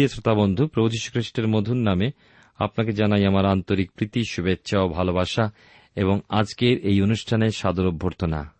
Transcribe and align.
প্রিয় 0.00 0.12
শ্রোতা 0.12 0.34
বন্ধু 0.34 0.66
প্রভু 0.66 0.88
খ্রিস্টের 0.88 1.48
মধুর 1.48 1.76
নামে 1.76 2.10
আপনাকে 2.58 2.92
জানাই 2.92 3.26
আমার 3.26 3.46
আন্তরিক 3.46 3.90
প্রীতি, 3.92 4.24
শুভেচ্ছা 4.24 4.80
ও 4.80 4.88
ভালোবাসা 4.88 5.50
এবং 5.96 6.20
আজকের 6.28 6.78
এই 6.78 7.02
অনুষ্ঠানে 7.02 7.50
সাদর 7.50 7.86
অভ্যর্থনা। 7.86 8.54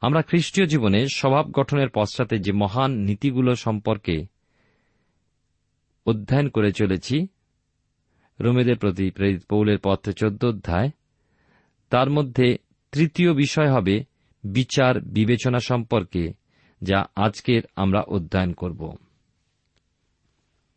আমরা 0.00 0.22
খ্রিস্টীয় 0.22 0.66
জীবনে 0.66 1.06
স্বভাব 1.14 1.50
গঠনের 1.50 1.88
পশ্চাতে 1.94 2.38
যে 2.38 2.52
মহান 2.52 2.90
নীতিগুলো 2.90 3.54
সম্পর্কে 3.54 4.26
অধ্যয়ন 6.06 6.48
করে 6.48 6.72
চলেছি, 6.72 7.26
রোমেদের 8.40 8.76
প্রতি 8.76 9.10
প্রেরিত 9.10 9.42
পৌলের 9.50 9.78
পত্রে 9.84 10.12
চোদ্দ 10.12 10.44
অধ্যায়, 10.44 10.90
তার 11.90 12.10
মধ্যে 12.10 12.58
তৃতীয় 12.92 13.34
বিষয় 13.34 13.70
হবে 13.72 14.04
বিচার 14.44 15.00
বিবেচনা 15.00 15.58
সম্পর্কে, 15.58 16.32
যা 16.82 17.06
আজকের 17.16 17.62
আমরা 17.76 18.00
অধ্যয়ন 18.00 18.52
করব। 18.52 18.96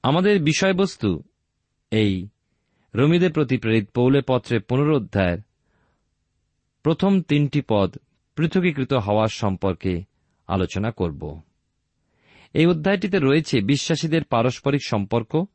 আমাদের 0.03 0.43
বিষয়বস্তু 0.43 1.23
এই 1.91 2.27
রমিদের 2.95 3.33
প্রতি 3.33 3.57
প্রেরিত 3.57 3.89
পৌলের 3.95 4.23
পত্রে 4.27 4.59
পুনরুদ্ধায়ের 4.59 5.37
প্রথম 6.83 7.21
তিনটি 7.21 7.61
পদ 7.69 7.97
পৃথকীকৃত 8.35 8.93
হওয়ার 8.93 9.27
সম্পর্কে 9.27 10.03
আলোচনা 10.47 10.91
করব। 10.91 11.41
এই 12.53 12.65
অধ্যায়টিতে 12.65 13.19
রয়েছে 13.19 13.61
বিশ্বাসীদের 13.61 14.23
পারস্পরিক 14.23 14.81
সম্পর্ক 14.87 15.45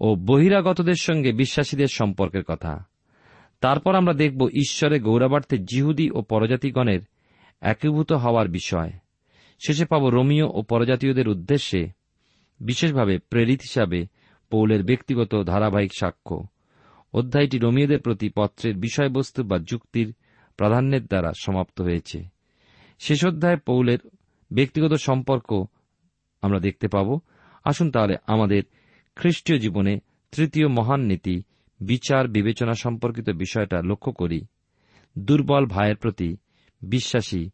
ও 0.00 0.14
বহিরাগতদের 0.14 0.94
সঙ্গে 0.94 1.32
বিশ্বাসীদের 1.32 1.86
সম্পর্কের 1.86 2.44
কথা। 2.44 2.84
তারপর 3.60 3.94
আমরা 3.94 4.14
দেখব 4.14 4.48
ঈশ্বরে 4.48 5.00
গৌরবার্থে 5.00 5.58
জিহুদি 5.58 6.10
ও 6.10 6.22
পরজাতিগণের 6.22 7.00
একীভূত 7.60 8.12
হওয়ার 8.12 8.48
বিষয়। 8.48 8.90
শেষে 9.66 9.84
পাব 9.84 10.08
রোমিও 10.08 10.46
ও 10.46 10.62
পরজাতীয়দের 10.62 11.28
উদ্দেশ্যে 11.28 12.03
বিশেষভাবে 12.60 13.18
প্রেরিত 13.18 13.60
হিসাবে 13.60 14.06
পৌলের 14.50 14.84
ব্যক্তিগত 14.84 15.42
ধারাবাহিক 15.42 15.90
সাক্ষ্য। 15.98 16.46
অধ্যায়টি 17.12 17.58
রোমিওদের 17.58 18.00
প্রতি 18.00 18.30
পত্রের 18.36 18.76
বিষয়বস্তু 18.76 19.44
বা 19.44 19.58
যুক্তির 19.58 20.14
প্রাধান্যের 20.56 21.06
দ্বারা 21.06 21.32
সমাপ্ত 21.40 21.80
হয়েছে। 21.80 22.24
শেষ 22.98 23.26
অধ্যায় 23.26 23.56
পৌলের 23.56 23.98
ব্যক্তিগত 24.52 24.92
সম্পর্ক 24.92 25.64
আমরা 26.42 26.60
দেখতে 26.60 26.88
পাব। 26.88 27.18
আসুন 27.64 27.90
তাহলে 27.90 28.16
আমাদের 28.26 28.62
খ্রিস্টীয় 29.16 29.58
জীবনে 29.58 29.98
তৃতীয় 30.32 30.68
মহান 30.68 31.00
নীতি, 31.00 31.42
বিচার, 31.80 32.28
বিবেচনা 32.28 32.72
সম্পর্কিত 32.72 33.30
বিষয়টা 33.30 33.82
লক্ষ্য 33.82 34.12
করি। 34.12 34.46
দুর্বল 35.18 35.66
ভাইয়ের 35.66 35.96
প্রতি 35.96 36.36
বিশ্বাসী 36.82 37.50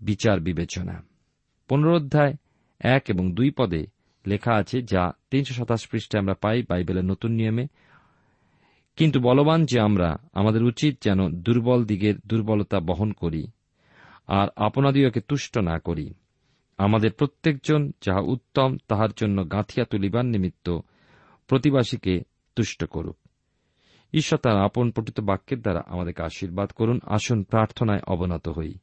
বিচার 0.00 0.40
বিবেচনা। 0.40 1.02
পুনরোধ্যায় 1.68 2.34
এক 2.80 3.02
এবং 3.08 3.34
দুই 3.34 3.50
পদে 3.50 3.86
লেখা 4.26 4.54
আছে 4.54 4.82
যা 4.82 5.12
তিনশো 5.30 5.54
সাতাশ 5.54 5.88
পৃষ্ঠে 5.88 6.18
আমরা 6.18 6.34
পাই 6.34 6.62
বাইবেলের 6.62 7.04
নতুন 7.04 7.30
নিয়মে। 7.32 7.66
কিন্তু 8.96 9.20
বলবান 9.20 9.64
যে 9.64 9.80
আমরা, 9.80 10.16
আমাদের 10.32 10.64
উচিত 10.64 11.02
যেন 11.02 11.28
দুর্বল 11.28 11.84
দিগের 11.84 12.14
দুর্বলতা 12.26 12.80
বহন 12.80 13.12
করি, 13.12 13.46
আর 14.26 14.48
আপনাদিওকে 14.56 15.20
তুষ্ট 15.20 15.58
না 15.58 15.78
করি। 15.78 16.14
আমাদের 16.78 17.12
প্রত্যেকজন 17.12 17.92
যাহা 18.00 18.20
উত্তম, 18.20 18.76
তাহার 18.88 19.08
জন্য 19.16 19.52
গাঁথিয়া 19.52 19.86
তুলিবার 19.90 20.24
নিমিত্ত 20.24 20.78
প্রতিবাসীকে 21.46 22.20
তুষ্ট 22.56 22.84
করুক। 22.84 23.16
ঈশ্বর 24.12 24.38
তার 24.38 24.56
আপন 24.56 24.90
পঠিত 24.90 25.20
বাক্যের 25.20 25.62
দ্বারা 25.62 25.82
আমাদেরকে 25.86 26.22
আশীর্বাদ 26.22 26.70
করুন, 26.70 27.00
আসুন 27.06 27.42
প্রার্থনায় 27.42 28.00
অবনত 28.06 28.48
হই। 28.48 28.74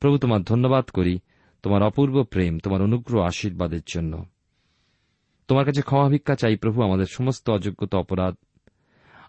প্রভু, 0.00 0.18
তোমার 0.18 0.42
ধন্যবাদ 0.42 0.84
করি 0.84 1.18
তোমার 1.62 1.82
অপূর্ব 1.82 2.24
প্রেম, 2.24 2.58
তোমার 2.58 2.82
অনুগ্রহ 2.82 3.22
আশীর্বাদের 3.22 3.80
জন্য। 3.94 4.24
তোমার 5.50 5.64
কাছে 5.64 5.82
ক্ষমা 5.82 6.08
ভিক্ষা 6.08 6.34
চাই, 6.34 6.56
প্রভু, 6.56 6.82
আমাদের 6.82 7.06
সমস্ত 7.10 7.50
অযোগ্যতা, 7.50 7.98
অপরাধ, 7.98 8.34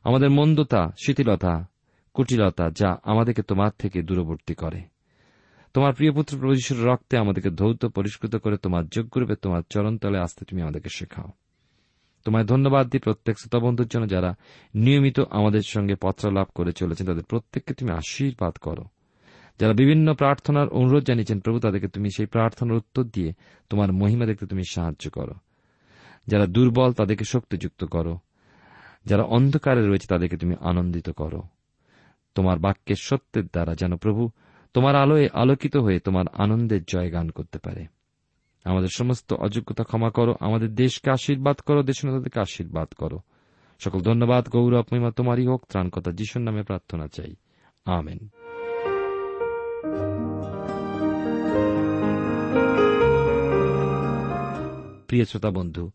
আমাদের 0.04 0.30
মন্দতা, 0.30 0.92
শিথিলতা, 1.06 1.68
কুটিলতা, 2.14 2.70
যা 2.70 2.98
আমাদেরকে 3.04 3.42
তোমার 3.42 3.72
থেকে 3.80 4.02
দূরবর্তী 4.02 4.54
করে। 4.54 4.82
তোমার 5.74 5.94
প্রিয় 5.94 6.12
পুত্র 6.12 6.40
প্রভুষের 6.40 6.86
রক্তে 6.86 7.18
আমাদেরকে 7.18 7.50
ধৌত, 7.50 7.86
পরিষ্কৃত 7.86 8.36
করে, 8.36 8.58
তোমার 8.58 8.88
যোগ্যরূপে 8.88 9.36
তোমার 9.36 9.62
চরণতলে 9.70 10.20
আসতে 10.20 10.46
তুমি 10.46 10.62
আমাদেরকে 10.62 10.90
শেখাও। 10.94 11.32
তোমায় 12.26 12.46
ধন্যবাদ 12.46 12.90
দিই 12.90 13.00
প্রত্যেক 13.00 13.40
শ্রোতা 13.40 13.66
বন্ধুর 13.66 13.88
জন্য 13.88 14.10
যারা 14.10 14.36
নিয়মিত 14.76 15.20
আমাদের 15.20 15.62
সঙ্গে 15.66 15.96
পত্র 16.02 16.32
লাভ 16.32 16.48
করে 16.56 16.72
চলেছেন, 16.72 17.08
তাদের 17.08 17.24
প্রত্যেককে 17.24 17.74
তুমি 17.74 17.92
আশীর্বাদ 17.92 18.54
করো। 18.54 18.84
যারা 19.60 19.74
বিভিন্ন 19.74 20.14
প্রার্থনার 20.14 20.70
অনুরোধ 20.70 21.04
জানিয়েছেন, 21.04 21.40
প্রভু, 21.40 21.60
তাদেরকে 21.60 21.88
তুমি 21.88 22.10
সেই 22.10 22.26
প্রার্থনার 22.26 22.78
উত্তর 22.78 23.04
দিয়ে 23.04 23.34
তোমার 23.70 23.94
মহিমা 23.94 24.26
দেখতে 24.26 24.46
তুমি 24.46 24.64
সাহায্য 24.70 25.10
করো। 25.10 25.34
যারা 26.28 26.46
দুর্বল 26.46 26.94
তাদেরকে 26.94 27.26
শক্তিযুক্ত 27.26 27.86
করো। 27.86 28.20
যারা 29.06 29.24
অন্ধকারে 29.24 29.88
রয়েছে 29.88 30.08
তাদেরকে 30.08 30.38
তুমি 30.38 30.56
আনন্দিত 30.60 31.10
করো। 31.10 31.44
তোমার 32.36 32.60
বাক্যের 32.60 32.96
সত্যের 33.00 33.46
দ্বারা 33.46 33.76
যেন 33.76 33.96
প্রভু 33.96 34.30
তোমার 34.74 34.96
আলোয় 34.96 35.28
আলোকিত 35.34 35.78
হয়ে 35.78 36.00
তোমার 36.00 36.26
আনন্দের 36.34 36.84
জয়গান 36.84 37.30
করতে 37.30 37.60
পারে। 37.60 37.86
আমাদের 38.66 38.88
সমস্ত 38.98 39.34
অযোগ্যতা 39.34 39.84
ক্ষমা 39.84 40.10
করো। 40.10 40.36
আমাদের 40.40 40.76
দেশকে 40.76 41.12
আশীর্বাদ 41.12 41.58
করো। 41.58 41.84
দেশ 41.84 42.06
তাদেরকে 42.06 42.40
আশীর্বাদ 42.40 42.88
করো। 42.88 43.20
সকল 43.80 44.00
ধন্যবাদ, 44.00 44.50
গৌরব, 44.50 44.86
মহিমা 44.92 45.12
তোমারই 45.12 45.48
হোক। 45.48 45.66
ত্রাণকতা 45.70 46.12
যিশুর 46.12 46.42
নামে 46.42 46.64
প্রার্থনা 46.64 47.08
চাই। 47.08 47.36
আমেন। 47.86 48.30
প্রিয় 55.08 55.26
শ্রোতা 55.26 55.50
বন্ধু 55.50 55.92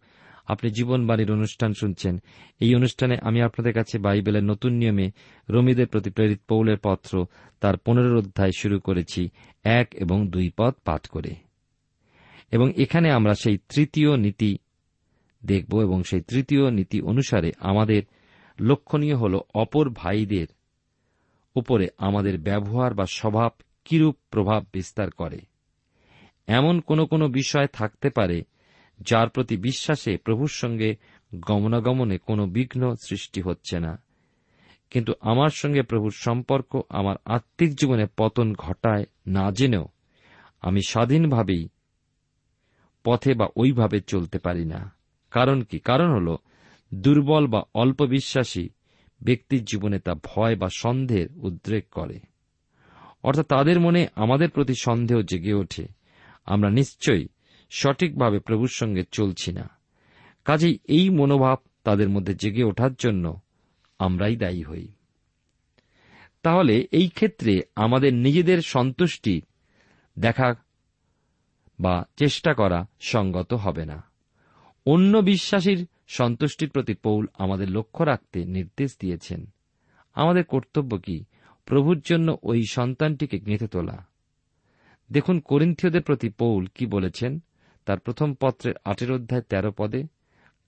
আপনি 0.46 0.70
জীবনবাণীর 0.70 1.32
অনুষ্ঠান 1.32 1.72
শুনছেন। 1.80 2.22
এই 2.60 2.74
অনুষ্ঠানে 2.74 3.16
আমি 3.22 3.42
আপনাদের 3.42 3.72
কাছে 3.72 3.98
বাইবেলের 3.98 4.44
নতুন 4.44 4.72
নিয়মে 4.72 5.10
রমিদের 5.50 5.86
প্রতি 5.86 6.10
প্রেরিত 6.10 6.40
পৌলের 6.48 6.78
পত্র 6.82 7.26
তার 7.60 7.76
পনেরো 7.76 8.18
অধ্যায় 8.18 8.50
শুরু 8.58 8.80
করেছি, 8.80 9.28
এক 9.64 9.88
এবং 9.94 10.30
দুই 10.30 10.50
পদ 10.56 10.74
পাঠ 10.84 11.06
করে। 11.06 11.34
এবং 12.52 12.72
এখানে 12.76 13.10
আমরা 13.10 13.34
সেই 13.34 13.58
তৃতীয় 13.58 14.16
নীতি 14.16 14.58
দেখব 15.44 15.80
এবং 15.80 16.02
সেই 16.02 16.20
তৃতীয় 16.20 16.70
নীতি 16.70 17.00
অনুসারে 17.00 17.52
আমাদের 17.60 18.02
লক্ষণীয় 18.60 19.16
হল 19.16 19.40
অপর 19.54 19.90
ভাইদের 19.90 20.46
উপরে 21.54 21.88
আমাদের 21.98 22.38
ব্যবহার 22.38 22.94
বা 22.94 23.04
স্বভাব 23.06 23.52
কিরূপ 23.84 24.16
প্রভাব 24.30 24.64
বিস্তার 24.72 25.10
করে। 25.10 25.38
এমন 26.46 26.80
কোন 26.80 27.06
কোন 27.06 27.28
বিষয় 27.28 27.66
থাকতে 27.66 28.10
পারে 28.10 28.42
যার 29.00 29.28
প্রতি 29.28 29.56
বিশ্বাসে 29.56 30.16
প্রভুর 30.16 30.48
সঙ্গে 30.48 30.96
গমনাগমনে 31.34 32.18
কোনো 32.18 32.46
বিঘ্ন 32.46 32.94
সৃষ্টি 32.94 33.42
হচ্ছে 33.42 33.80
না। 33.80 34.02
কিন্তু 34.90 35.12
আমার 35.20 35.48
সঙ্গে 35.48 35.82
প্রভুর 35.82 36.12
সম্পর্ক 36.16 36.82
আমার 36.88 37.16
আত্মিক 37.24 37.74
জীবনে 37.74 38.06
পতন 38.16 38.54
ঘটায় 38.54 39.04
না 39.26 39.50
জেনেও 39.50 39.88
আমি 40.60 40.82
স্বাধীনভাবেই 40.82 41.68
পথে 43.04 43.34
বা 43.34 43.48
ওইভাবে 43.56 44.00
চলতে 44.00 44.38
পারি 44.38 44.64
না। 44.64 44.92
কারণ 45.30 45.62
কি? 45.62 45.78
কারণ 45.78 46.14
হল, 46.14 46.36
দুর্বল 46.94 47.46
বা 47.46 47.62
অল্প 47.74 48.04
বিশ্বাসী 48.04 48.68
ব্যক্তির 49.22 49.64
জীবনে 49.64 49.98
তা 49.98 50.14
ভয় 50.14 50.56
বা 50.56 50.68
সন্দেহের 50.68 51.28
উদ্রেক 51.36 51.88
করে। 51.90 52.20
অর্থাৎ 53.22 53.46
তাদের 53.46 53.80
মনে 53.80 54.06
আমাদের 54.14 54.50
প্রতি 54.50 54.74
সন্দেহ 54.74 55.20
জেগে 55.22 55.54
ওঠে। 55.54 55.86
আমরা 56.46 56.70
নিশ্চয়ই 56.70 57.28
সঠিকভাবে 57.70 58.38
প্রভুর 58.38 58.68
সঙ্গে 58.68 59.04
চলছি 59.12 59.52
না। 59.52 59.68
কাজেই 60.44 60.78
এই 60.84 61.10
মনোভাব 61.10 61.58
তাদের 61.84 62.08
মধ্যে 62.08 62.34
জেগে 62.34 62.64
ওঠার 62.64 62.94
জন্য 62.94 63.40
আমরাই 63.98 64.36
দায়ী 64.36 64.62
হই। 64.62 64.88
তাহলে 66.42 66.88
এই 66.92 67.08
ক্ষেত্রে 67.08 67.62
আমাদের 67.76 68.14
নিজেদের 68.14 68.62
সন্তুষ্টি 68.62 69.42
দেখা 70.18 70.54
বা 71.80 72.04
চেষ্টা 72.16 72.54
করা 72.54 72.86
সঙ্গত 73.00 73.54
হবে 73.54 73.84
না। 73.84 74.02
অন্য 74.86 75.18
বিশ্বাসীর 75.18 75.86
সন্তুষ্টির 76.08 76.70
প্রতি 76.70 76.94
পৌল 76.94 77.26
আমাদের 77.34 77.70
লক্ষ্য 77.70 78.04
রাখতে 78.04 78.44
নির্দেশ 78.44 78.96
দিয়েছেন। 79.00 79.46
আমাদের 80.14 80.44
কর্তব্য 80.44 80.98
কি? 80.98 81.24
প্রভুর 81.64 82.00
জন্য 82.00 82.38
ওই 82.42 82.64
সন্তানটিকে 82.70 83.38
গেঁথে 83.38 83.66
তোলা। 83.66 84.06
দেখুন, 85.12 85.40
করিন্থীয়দের 85.40 86.02
প্রতি 86.02 86.28
পৌল 86.28 86.66
কি 86.74 86.86
বলেছেন? 86.86 87.42
তার 87.86 87.98
প্রথম 87.98 88.34
পত্রের 88.34 88.74
আটের 88.84 89.12
অধ্যায় 89.12 89.42
তেরো 89.42 89.72
পদে, 89.76 90.04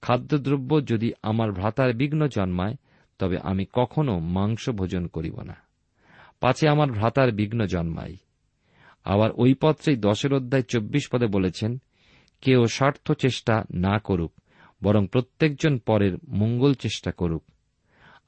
খাদ্যদ্রব্য 0.03 0.87
যদি 0.87 1.13
আমার 1.23 1.53
ভ্রাতার 1.53 1.93
বিঘ্ন 1.93 2.27
জন্মায়, 2.27 2.77
তবে 3.19 3.39
আমি 3.43 3.67
কখনো 3.73 4.19
মাংস 4.19 4.71
ভোজন 4.71 5.07
করিব 5.07 5.41
না। 5.41 5.57
পাছে 6.41 6.69
আমার 6.69 6.93
ভ্রাতার 6.93 7.33
বিঘ্ন 7.33 7.67
জন্মায়। 7.67 8.17
আবার 9.05 9.31
ওই 9.35 9.55
পত্রেই 9.55 9.97
দশের 9.97 10.35
অধ্যায় 10.35 10.63
চব্বিশ 10.63 11.09
পদে 11.13 11.27
বলেছেন, 11.27 11.79
কেউ 12.41 12.67
স্বার্থ 12.67 13.13
চেষ্টা 13.13 13.65
না 13.75 13.99
করুক, 13.99 14.33
বরং 14.83 15.07
প্রত্যেকজন 15.07 15.79
পরের 15.79 16.17
মঙ্গল 16.29 16.75
চেষ্টা 16.75 17.11
করুক। 17.13 17.45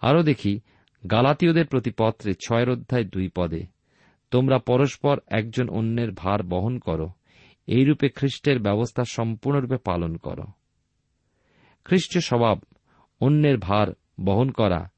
আরও 0.01 0.23
দেখি, 0.23 0.61
গালাতীয়দের 1.11 1.67
প্রতি 1.67 1.91
পত্রে 1.91 2.35
ছয়ের 2.47 2.71
অধ্যায় 2.71 3.05
দুই 3.05 3.29
পদে, 3.35 3.67
তোমরা 4.31 4.59
পরস্পর 4.59 5.21
একজন 5.29 5.69
অন্যের 5.69 6.13
ভার 6.13 6.43
বহন 6.43 6.79
করো 6.79 7.11
এইরূপে 7.67 8.09
খ্রিস্টের 8.09 8.59
ব্যবস্থা 8.59 9.05
সম্পূর্ণরূপে 9.05 9.77
পালন 9.77 10.17
করো। 10.17 10.45
খ্রিস্ট 11.85 12.19
স্বভাব, 12.19 12.61
অন্যের 13.21 13.59
ভার 13.59 13.89
বহন 14.25 14.51
করা, 14.51 14.91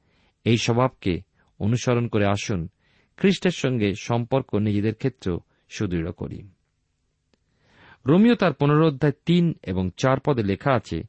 এই 0.43 0.57
স্বভাবকে 0.57 1.21
অনুসরণ 1.59 2.07
করে 2.07 2.25
আসুন, 2.25 2.69
খ্রিস্টের 3.17 3.51
সঙ্গে 3.51 3.93
সম্পর্ক 3.95 4.55
নিজেদের 4.55 4.95
ক্ষেত্রেও 4.95 5.39
সুদৃঢ় 5.69 6.11
করি। 6.11 6.47
রোমিও 8.05 8.35
তার 8.35 8.53
পুনরোধ্যায় 8.53 9.13
তিন 9.25 9.53
এবং 9.63 9.89
চার 9.97 10.19
পদে 10.19 10.43
লেখা 10.43 10.73
আছে, 10.73 11.03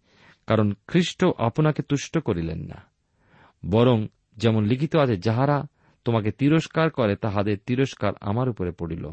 কারণ 0.46 0.72
খ্রিস্ট 0.86 1.24
আপনাকে 1.24 1.82
তুষ্ট 1.82 2.18
করিলেন 2.18 2.58
না। 2.58 2.82
বরং 3.70 4.06
যেমন 4.36 4.64
লিখিত 4.64 4.96
আছে, 4.96 5.16
যাহারা 5.16 5.66
তোমাকে 6.04 6.30
তিরস্কার 6.30 6.90
করে, 6.90 7.16
তাহাদের 7.16 7.58
তিরস্কার 7.66 8.12
আমার 8.20 8.48
উপরে 8.48 8.70
পড়িল। 8.70 9.10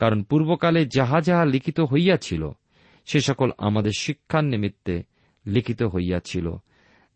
কারণ 0.00 0.22
পূর্বকালে 0.22 0.86
যাহা 0.86 1.18
যাহা 1.20 1.44
লিখিত 1.44 1.80
হইয়াছিল, 1.80 2.50
সে 3.06 3.20
সকল 3.20 3.50
আমাদের 3.58 3.92
শিক্ষার 3.98 4.44
নিমিত্তে 4.44 5.02
লিখিত 5.46 5.82
হইয়াছিল, 5.82 6.46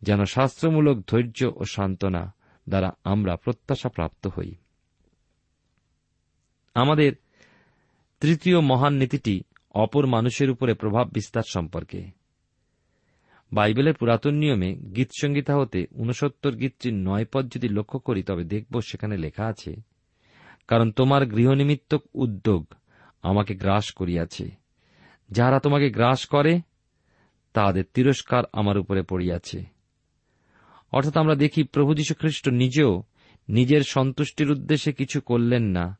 যেন 0.02 0.24
শাস্ত্রমূলক 0.24 0.96
ধৈর্য 1.06 1.50
ও 1.56 1.64
সান্ত্বনা 1.64 2.22
দ্বারা 2.68 2.90
আমরা 3.04 3.36
প্রত্যাশা 3.36 3.88
প্রাপ্ত 3.88 4.26
হই। 4.26 4.54
আমাদের 6.74 7.12
তৃতীয় 8.20 8.60
মহান 8.60 8.94
নীতিটি 8.94 9.42
অপর 9.74 10.06
মানুষের 10.06 10.50
উপরে 10.50 10.74
প্রভাব 10.74 11.06
বিস্তার 11.12 11.46
সম্পর্কে। 11.48 12.00
বাইবেলের 13.52 13.94
পুরাতন 13.94 14.34
নিয়মে 14.34 14.70
গীত 14.74 15.10
সংগীতা 15.20 15.56
হতে 15.56 15.86
উনসত্তর 15.92 16.52
গীতটির 16.52 16.94
নয় 16.94 17.26
পদ 17.32 17.44
যদি 17.54 17.68
লক্ষ্য 17.68 17.98
করি, 17.98 18.22
তবে 18.22 18.44
দেখব 18.44 18.80
সেখানে 18.80 19.16
লেখা 19.16 19.44
আছে 19.46 19.93
কারণ 20.68 20.90
তোমার 20.90 21.26
গৃহনিমিত্তক 21.26 22.02
উদ্যোগ 22.14 22.66
আমাকে 23.22 23.54
গ্রাস 23.54 23.92
করিয়াছে। 23.92 24.50
যাহারা 25.30 25.58
তোমাকে 25.58 25.90
গ্রাস 25.90 26.26
করে 26.26 26.60
তাহাদের 27.52 27.84
তিরস্কার 27.94 28.44
আমার 28.52 28.78
উপরে 28.78 29.02
পড়িয়াছে। 29.02 29.64
অর্থাৎ 30.92 31.16
আমরা 31.16 31.34
দেখি 31.34 31.62
প্রভু 31.62 31.94
খ্রিস্ট 32.18 32.48
নিজেও 32.48 33.02
নিজের 33.48 33.80
সন্তুষ্টির 33.80 34.50
উদ্দেশ্যে 34.50 34.92
কিছু 34.92 35.20
করলেন 35.20 35.62
না। 35.62 35.98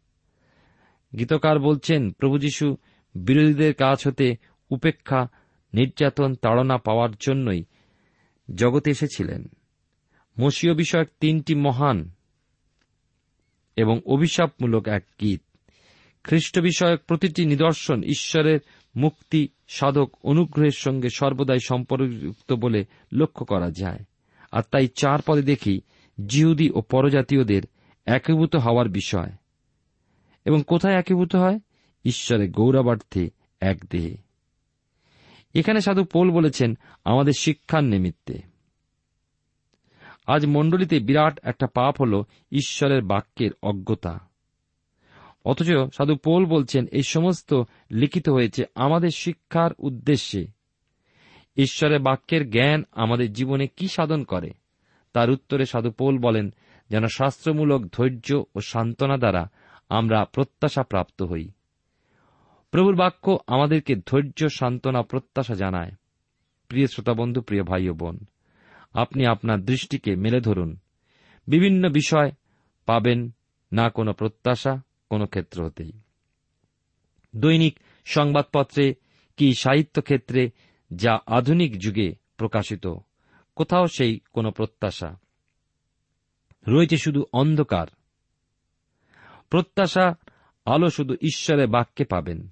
গীতকার 1.18 1.58
বলছেন, 1.58 2.10
প্রভু 2.12 2.38
যীশু 2.38 2.76
বিরোধীদের 3.14 3.74
কাজ 3.74 4.08
হতে 4.08 4.36
উপেক্ষা, 4.70 5.28
নির্যাতন, 5.74 6.34
তাড়না 6.34 6.78
পাওয়ার 6.78 7.10
জন্যই 7.20 7.64
জগতে 8.54 8.90
এসেছিলেন। 8.90 9.48
মসীয় 10.40 10.74
বিষয়ক 10.74 11.08
তিনটি 11.20 11.54
মহান 11.54 12.13
এবং 13.76 14.00
অভিশাপমূলক 14.06 14.88
এক 14.88 15.04
গীত। 15.20 15.42
খ্রিস্ট 16.24 16.60
বিষয়ক 16.60 17.00
প্রতিটি 17.06 17.46
নিদর্শন 17.46 18.02
ঈশ্বরের 18.02 18.60
মুক্তি, 18.96 19.48
সাধক 19.68 20.10
অনুগ্রহের 20.22 20.70
সঙ্গে 20.70 21.08
সর্বদাই 21.14 21.58
সম্পর্কযুক্ত 21.68 22.52
বলে 22.52 22.84
লক্ষ্য 23.12 23.46
করা 23.46 23.70
যায়। 23.70 23.98
আর 24.52 24.62
তাই 24.70 24.88
চার 24.88 25.18
পদে 25.26 25.42
দেখি, 25.42 25.80
জিহুদি 26.26 26.70
ও 26.70 26.80
পরজাতীয়দের 26.80 27.62
একীভূত 28.06 28.56
হওয়ার 28.56 28.88
বিষয়। 28.88 29.32
এবং 30.44 30.62
কোথায় 30.66 30.98
একীভূত 30.98 31.36
হয়? 31.36 31.58
ঈশ্বরের 32.04 32.50
গৌরবার্থে 32.50 33.30
এক 33.60 33.78
দেহে। 33.90 34.16
এখানে 35.54 35.80
সাধু 35.80 36.04
পোল 36.04 36.30
বলেছেন, 36.30 36.78
আমাদের 37.04 37.32
শিক্ষার 37.38 37.84
নিমিত্তে। 37.84 38.53
আজ 40.26 40.46
মণ্ডলীতে 40.46 41.00
বিরাট 41.00 41.40
একটা 41.42 41.66
পাপ 41.66 42.00
হল 42.00 42.22
ঈশ্বরের 42.52 43.02
বাক্যের 43.02 43.50
অজ্ঞতা। 43.62 44.18
অথচ 45.44 45.66
সাধু 45.96 46.16
পোল 46.16 46.46
বলছেন, 46.46 46.86
এই 46.86 47.02
সমস্ত 47.02 47.62
লিখিত 47.90 48.28
হয়েছে 48.28 48.64
আমাদের 48.74 49.10
শিক্ষার 49.10 49.70
উদ্দেশ্যে। 49.78 50.46
ঈশ্বরের 51.56 51.98
বাক্যের 51.98 52.50
জ্ঞান 52.50 52.84
আমাদের 52.92 53.32
জীবনে 53.32 53.66
কি 53.66 53.88
সাধন 53.88 54.24
করে? 54.24 54.52
তার 55.12 55.30
উত্তরে 55.30 55.66
সাধু 55.66 55.90
পোল 55.90 56.18
বলেন, 56.18 56.54
যেন 56.90 57.06
শাস্ত্রমূলক 57.06 57.86
ধৈর্য 57.92 58.42
ও 58.54 58.60
সান্ত্বনা 58.60 59.16
দ্বারা 59.16 59.48
আমরা 59.88 60.24
প্রত্যাশা 60.24 60.82
প্রাপ্ত 60.82 61.22
হই। 61.22 61.48
প্রভুর 62.70 62.96
বাক্য 62.96 63.38
আমাদেরকে 63.46 63.94
ধৈর্য, 63.94 64.48
সান্ত্বনা, 64.48 65.02
প্রত্যাশা 65.02 65.54
জানায়। 65.54 65.92
প্রিয় 66.68 66.86
শ্রোতাবন্ধু 66.86 67.40
প্রিয় 67.40 67.62
ভাই 67.62 67.88
ও 67.88 67.94
বোন 67.94 68.18
আপনি 68.94 69.26
আপনার 69.26 69.64
দৃষ্টিকে 69.64 70.16
মেলে 70.16 70.40
ধরুন। 70.40 70.76
বিভিন্ন 71.48 71.88
বিষয় 71.88 72.32
পাবেন, 72.86 73.34
না 73.72 73.90
কোনো 73.90 74.12
প্রত্যাশা, 74.12 74.82
কোনো 75.10 75.26
ক্ষেত্র 75.26 75.66
হতেই। 75.66 75.92
দৈনিক 77.36 77.78
সংবাদপত্রে 78.04 78.94
কি 79.36 79.54
সাহিত্য 79.54 80.02
ক্ষেত্রে 80.02 80.50
যা 80.94 81.18
আধুনিক 81.26 81.78
যুগে 81.78 82.14
প্রকাশিত, 82.36 82.86
কোথাও 83.56 83.86
সেই 83.86 84.20
কোনো 84.32 84.50
প্রত্যাশা? 84.50 85.16
রয়েছে 86.68 86.98
শুধু 86.98 87.26
অন্ধকার। 87.32 87.86
প্রত্যাশা 89.50 90.14
আলো 90.66 90.90
শুধু 90.90 91.14
ঈশ্বরের 91.14 91.66
বাক্যে 91.66 92.04
পাবেন। 92.04 92.48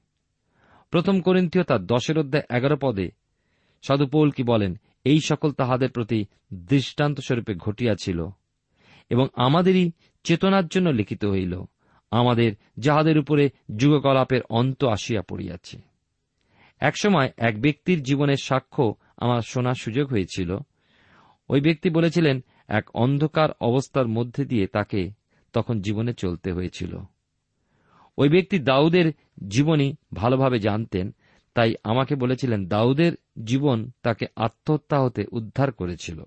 প্রথম 0.90 1.20
করিন্থীয় 1.20 1.64
তার 1.64 1.86
দশের 1.86 2.18
অধ্যায় 2.18 2.58
এগারো 2.58 2.76
পদে 2.82 3.10
সাধু 3.82 4.06
পৌল 4.06 4.30
কি 4.30 4.42
বলেন 4.42 4.78
এই 5.04 5.20
সকল 5.20 5.52
তাহাদের 5.52 5.90
প্রতি 5.90 6.24
দৃষ্টান্ত 6.54 7.20
স্বরূপে 7.20 7.54
ঘটিয়াছিল 7.54 8.26
এবং 9.10 9.28
আমাদেরই 9.34 9.92
চেতনার 10.24 10.66
জন্য 10.66 10.90
লিখিত 10.90 11.24
হইল, 11.24 11.64
আমাদের 12.10 12.52
যাহাদের 12.78 13.18
উপরে 13.18 13.50
যুগকলাপের 13.76 14.42
অন্ত 14.42 14.84
আসিয়া 14.84 15.22
পড়িয়াছে। 15.22 15.80
একসময় 16.80 17.32
এক 17.36 17.60
ব্যক্তির 17.60 18.02
জীবনের 18.02 18.36
সাক্ষ্য 18.36 18.94
আমার 19.16 19.40
শোনার 19.40 19.74
সুযোগ 19.74 20.08
হয়েছিল। 20.08 20.56
ওই 21.48 21.60
ব্যক্তি 21.60 21.90
বলেছিলেন, 21.90 22.44
এক 22.68 22.90
অন্ধকার 22.94 23.48
অবস্থার 23.60 24.08
মধ্যে 24.08 24.44
দিয়ে 24.44 24.66
তাকে 24.66 25.10
তখন 25.52 25.80
জীবনে 25.80 26.14
চলতে 26.14 26.52
হয়েছিল। 26.52 26.98
ওই 28.18 28.28
ব্যক্তি 28.28 28.58
দাউদের 28.58 29.12
জীবনী 29.48 29.94
ভালোভাবে 30.14 30.58
জানতেন 30.58 31.14
তাই 31.54 31.74
আমাকে 31.84 32.14
বলেছিলেন, 32.14 32.68
দাউদের 32.68 33.12
জীবন 33.44 33.90
তাকে 34.02 34.26
আত্মহত্যা 34.36 35.00
হতে 35.00 35.24
উদ্ধার 35.32 35.72
করেছিল। 35.72 36.22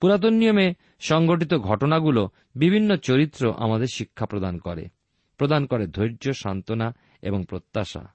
পুরাতন 0.00 0.34
নিয়মে 0.34 0.74
সংগঠিত 1.00 1.54
ঘটনাগুলো 1.54 2.28
বিভিন্ন 2.54 2.96
চরিত্র 2.96 3.54
আমাদের 3.56 3.86
শিক্ষা 3.86 4.26
প্রদান 4.26 4.58
করে। 4.58 4.88
প্রদান 5.36 5.66
করে 5.66 5.86
ধৈর্য, 5.86 6.32
সান্ত্বনা 6.32 6.94
এবং 7.22 7.44
প্রত্যাশা। 7.44 8.14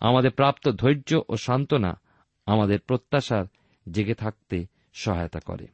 আমাদের 0.00 0.30
প্রাপ্ত 0.30 0.68
ধৈর্য 0.68 1.20
ও 1.28 1.36
সান্ত্বনা 1.36 2.00
আমাদের 2.46 2.80
প্রত্যাশার 2.80 3.44
জেগে 3.90 4.14
থাকতে 4.14 4.66
সহায়তা 4.92 5.40
করে। 5.40 5.66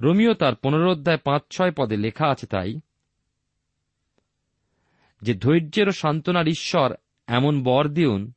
রোমিও 0.00 0.34
তার 0.34 0.54
পুনরোধ্যায় 0.54 1.18
পাঁচ 1.18 1.42
ছয় 1.50 1.72
পদে 1.72 1.96
লেখা 1.96 2.26
আছে 2.26 2.46
তাই 2.46 2.80
যে 5.22 5.34
ধৈর্যের 5.34 5.88
ও 5.88 5.92
সান্ত্বনার 5.92 6.48
ঈশ্বর 6.48 6.94
এমন 7.26 7.62
বর 7.62 7.88
দিউন, 7.88 8.32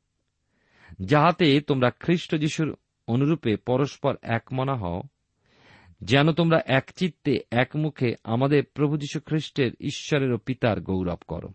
যাহাতে 1.00 1.60
তোমরা 1.60 1.90
খ্রিস্ট 1.90 2.36
যিশুর 2.36 2.76
অনুরূপে 3.06 3.56
পরস্পর 3.56 4.16
একমনা 4.22 4.74
হও, 4.74 5.02
যেন 6.00 6.32
তোমরা 6.32 6.60
একচিত্তে 6.66 7.38
একমুখে 7.50 8.14
আমাদের 8.24 8.62
প্রভু 8.74 8.96
যীশু 8.96 9.20
খ্রিস্টের 9.20 9.72
ঈশ্বরের 9.80 10.32
ও 10.32 10.36
পিতার 10.36 10.80
গৌরব 10.80 11.18
করো। 11.28 11.48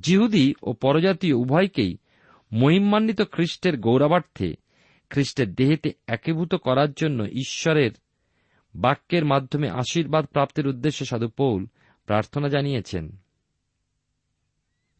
জিহুদি 0.00 0.54
ও 0.62 0.72
পরজাতীয় 0.72 1.34
উভয়কেই 1.34 1.96
মহিমান্বিত 2.52 3.22
খ্রিস্টের 3.22 3.78
গৌরবার্থে 3.78 4.54
খ্রিস্টের 5.10 5.54
দেহেতে 5.54 5.92
একীভূত 6.06 6.54
করার 6.54 6.92
জন্য 6.92 7.24
ঈশ্বরের 7.24 7.90
বাক্যের 8.74 9.24
মাধ্যমে 9.24 9.68
আশীর্বাদ 9.68 10.24
প্রাপ্তির 10.24 10.66
উদ্দেশ্যে 10.66 11.06
সাধু 11.06 11.28
পৌল 11.28 11.66
প্রার্থনা 12.06 12.48
জানিয়েছেন। 12.48 13.16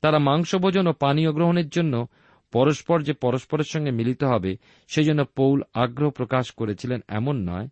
তারা 0.07 0.19
মাংসভোজন 0.19 0.87
ও 0.87 0.93
পানীয় 0.93 1.33
গ্রহণের 1.33 1.69
জন্য 1.69 2.07
পরস্পর 2.53 3.03
যে 3.03 3.13
পরস্পরের 3.13 3.65
সঙ্গে 3.65 3.91
মিলিত 3.91 4.25
হবে 4.25 4.57
সেই 4.89 5.05
জন্য 5.05 5.25
পৌল 5.25 5.63
আগ্রহ 5.75 6.11
প্রকাশ 6.11 6.51
করেছিলেন 6.51 7.01
এমন 7.09 7.49
নয়। 7.51 7.69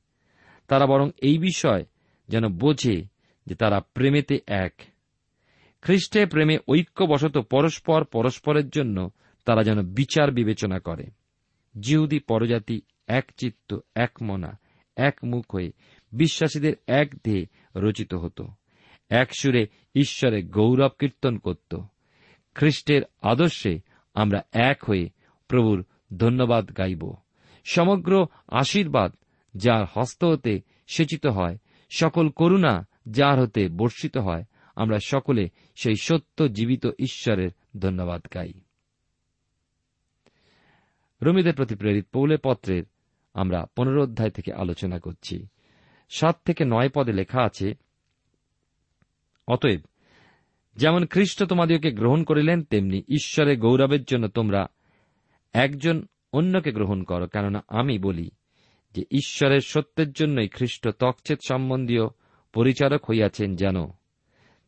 তারা 0.69 0.87
বরং 0.87 1.11
এই 1.23 1.39
বিষয় 1.39 1.85
যেন 2.29 2.49
বোঝে 2.49 3.05
যে 3.47 3.55
তারা 3.55 3.81
প্রেমেতে 3.81 4.39
এক। 4.47 4.75
খ্রিস্টে 5.83 6.27
প্রেমে 6.27 6.59
ঐক্যবশত 6.69 7.39
পরস্পর 7.39 8.05
পরস্পরের 8.05 8.69
জন্য 8.69 9.11
তারা 9.45 9.63
যেন 9.63 9.83
বিচার 9.83 10.31
বিবেচনা 10.31 10.79
করে। 10.79 11.07
জিহুদি 11.81 12.19
পরজাতি 12.19 12.81
এক 13.07 13.33
চিত্ত, 13.37 13.79
এক 13.95 14.11
মনা, 14.23 14.59
এক 14.97 15.19
মুখ 15.25 15.55
হয়ে 15.55 15.73
বিশ্বাসীদের 16.13 16.75
এক 16.87 17.15
দেহে 17.25 17.47
রচিত 17.77 18.15
হতো। 18.15 18.49
এক 19.09 19.31
সুরে 19.41 19.67
ঈশ্বরে 19.95 20.43
গৌরব 20.43 20.91
কীর্তন 20.99 21.39
করত। 21.39 21.81
খ্রিস্টের 22.55 23.03
আদর্শে 23.23 23.81
আমরা 24.15 24.43
এক 24.53 24.85
হয়ে 24.85 25.11
প্রভুর 25.49 25.85
ধন্যবাদ 26.17 26.77
গাইব। 26.79 27.15
সমগ্র 27.65 28.27
আশীর্বাদ 28.49 29.15
যার 29.55 29.85
হস্ত 29.93 30.25
হতে 30.25 30.61
সেচিত 30.87 31.27
হয়, 31.27 31.59
সকল 31.91 32.29
করুণা 32.29 32.87
যার 33.09 33.41
হতে 33.41 33.69
বর্ষিত 33.69 34.17
হয়, 34.17 34.45
আমরা 34.77 34.99
সকলে 35.05 35.51
সেই 35.77 35.97
সত্য 35.97 36.49
জীবিত 36.49 36.87
ঈশ্বরের 36.99 37.51
ধন্যবাদ 37.79 38.27
গাই। 38.35 38.53
রমিদের 41.23 41.55
প্রতি 41.55 41.75
প্রেরিত 41.75 42.07
পৌলে 42.13 42.37
পত্রের 42.37 42.83
আমরা 43.35 43.67
পনেরো 43.77 44.03
অধ্যায় 44.03 44.31
থেকে 44.31 44.53
আলোচনা 44.53 44.99
করছি। 44.99 45.47
সাত 46.11 46.41
থেকে 46.45 46.65
নয় 46.65 46.89
পদে 46.95 47.13
লেখা 47.13 47.43
আছে, 47.43 47.75
অতএব 49.49 49.81
যেমন 50.77 51.07
খ্রিস্ট 51.07 51.45
তোমাদিওকে 51.45 51.93
গ্রহণ 51.93 52.25
করিলেন, 52.25 52.63
তেমনি 52.63 53.03
ঈশ্বরের 53.09 53.59
গৌরবের 53.59 54.05
জন্য 54.05 54.29
তোমরা 54.29 54.67
একজন 55.53 56.07
অন্যকে 56.33 56.73
গ্রহণ 56.73 57.03
করো। 57.03 57.27
কেননা 57.27 57.65
আমি 57.69 57.99
বলি 57.99 58.31
যে 58.95 59.03
ঈশ্বরের 59.11 59.61
সত্যের 59.61 60.13
জন্যই 60.13 60.49
খ্রিস্ট 60.49 60.89
তকচেত 60.89 61.39
সম্বন্ধীয় 61.49 62.03
পরিচারক 62.53 63.11
হইয়াছেন 63.11 63.57
যেন 63.57 63.77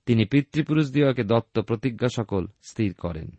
তিনি 0.06 0.24
পিতৃপুরুষ 0.24 0.92
দিওয়াকে 0.92 1.24
দত্ত 1.24 1.58
প্রতিজ্ঞা 1.58 2.08
সকল 2.08 2.46
স্থির 2.62 2.94
করেন। 2.94 3.30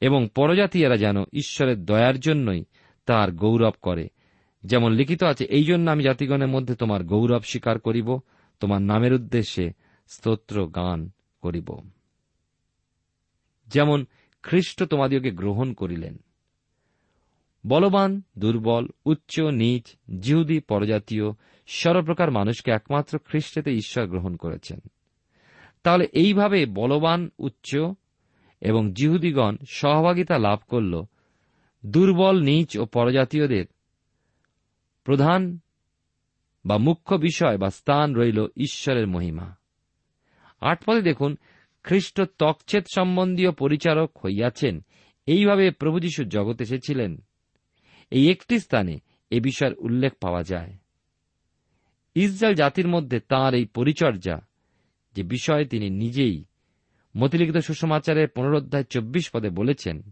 এবং 0.00 0.28
পরজাতীয়রা 0.34 0.96
যেন 0.96 1.16
ঈশ্বরের 1.32 1.84
দয়ার 1.84 2.20
জন্যই 2.20 2.64
তার 3.06 3.32
গৌরব 3.32 3.72
করে। 3.82 4.08
যেমন 4.64 4.92
লিখিত 4.92 5.22
আছে, 5.22 5.44
এই 5.44 5.64
জন্য 5.64 5.90
আমি 5.90 6.02
জাতিগণের 6.02 6.48
মধ্যে 6.48 6.74
তোমার 6.74 7.04
গৌরব 7.04 7.42
স্বীকার 7.42 7.78
করিব। 7.78 8.20
তোমার 8.60 8.82
নামের 8.82 9.14
উদ্দেশ্যে 9.14 9.72
স্তোত্র, 10.08 10.68
গান 10.68 11.10
করিব। 11.42 11.90
যেমন 13.66 14.06
খ্রিস্ট 14.42 14.84
তোমাদিওকে 14.84 15.30
গ্রহণ 15.30 15.72
করিলেন। 15.72 16.18
বলবান, 17.66 18.22
দুর্বল, 18.38 18.88
উচ্চ, 19.04 19.40
নিচ, 19.40 19.96
জিহুদি, 20.20 20.60
পরজাতীয়, 20.60 21.32
সর্বপ্রকার 21.66 22.30
মানুষকে 22.30 22.70
একমাত্র 22.70 23.18
খ্রিস্টেতে 23.24 23.70
ঈশ্বর 23.70 24.06
গ্রহণ 24.06 24.36
করেছেন। 24.36 24.80
তাহলে 25.82 26.04
এইভাবে 26.12 26.66
বলবান, 26.66 27.30
উচ্চ 27.38 27.76
এবং 28.60 28.92
জিহুদিগণ 28.92 29.56
সহভাগিতা 29.68 30.38
লাভ 30.38 30.58
করল 30.68 31.02
দুর্বল, 31.86 32.40
নিচ 32.40 32.78
ও 32.78 32.86
পরজাতীয়দের। 32.86 33.66
প্রধান 35.04 35.58
বা 36.64 36.78
মুখ্য 36.78 37.16
বিষয় 37.16 37.58
বা 37.58 37.70
স্থান 37.70 38.14
রইল 38.14 38.46
ঈশ্বরের 38.56 39.06
মহিমা। 39.06 39.59
আট 40.60 40.84
পদে 40.84 41.02
দেখুন, 41.02 41.36
খ্রিস্ট 41.82 42.20
তকছেদ 42.38 42.84
সম্বন্ধীয় 42.94 43.52
পরিচারক 43.52 44.18
হইয়াছেন। 44.24 44.84
এইভাবে 45.26 45.70
প্রভু 45.70 46.00
যীশু 46.00 46.24
জগৎ 46.24 46.60
এসেছিলেন। 46.60 47.22
এই 48.10 48.30
একটি 48.30 48.58
স্থানে 48.58 48.98
এ 49.30 49.40
বিষয়ের 49.40 49.74
উল্লেখ 49.74 50.12
পাওয়া 50.20 50.42
যায়। 50.42 50.74
ইসরায়েল 52.14 52.56
জাতির 52.56 52.88
মধ্যে 52.88 53.20
তাঁর 53.20 53.54
এই 53.54 53.64
পরিচর্যা, 53.64 54.40
যে 55.16 55.22
বিষয়ে 55.22 55.64
তিনি 55.64 55.90
নিজেই 55.90 56.44
মতিলিখিত 57.16 57.56
সুষমাচারের 57.56 58.28
পুনরোধ্যায় 58.28 58.84
চব্বিশ 58.84 59.30
পদে 59.30 59.50
বলেছেন, 59.50 60.02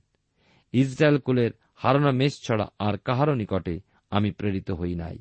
ইসরায়েল 0.73 1.19
কুলের 1.19 1.51
হারানো 1.75 2.13
মেষ 2.13 2.41
ছড়া 2.43 2.67
আর 2.79 2.99
কাহারও 2.99 3.35
নিকটে 3.35 3.81
আমি 4.11 4.31
প্রেরিত 4.31 4.71
হই 4.71 4.95
নাই। 4.95 5.19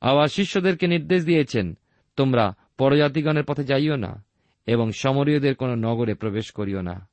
আবার 0.00 0.28
শিষ্যদেরকে 0.28 0.86
নির্দেশ 0.86 1.24
দিয়েছেন, 1.24 1.78
তোমরা 2.16 2.54
পরজাতিগণের 2.76 3.44
পথে 3.44 3.64
যাইও 3.64 3.96
না, 3.96 4.24
এবং 4.66 4.92
সমরীয়দের 4.92 5.54
কোন 5.54 5.74
নগরে 5.74 6.14
প্রবেশ 6.14 6.50
করিও 6.50 6.82
না, 6.82 7.08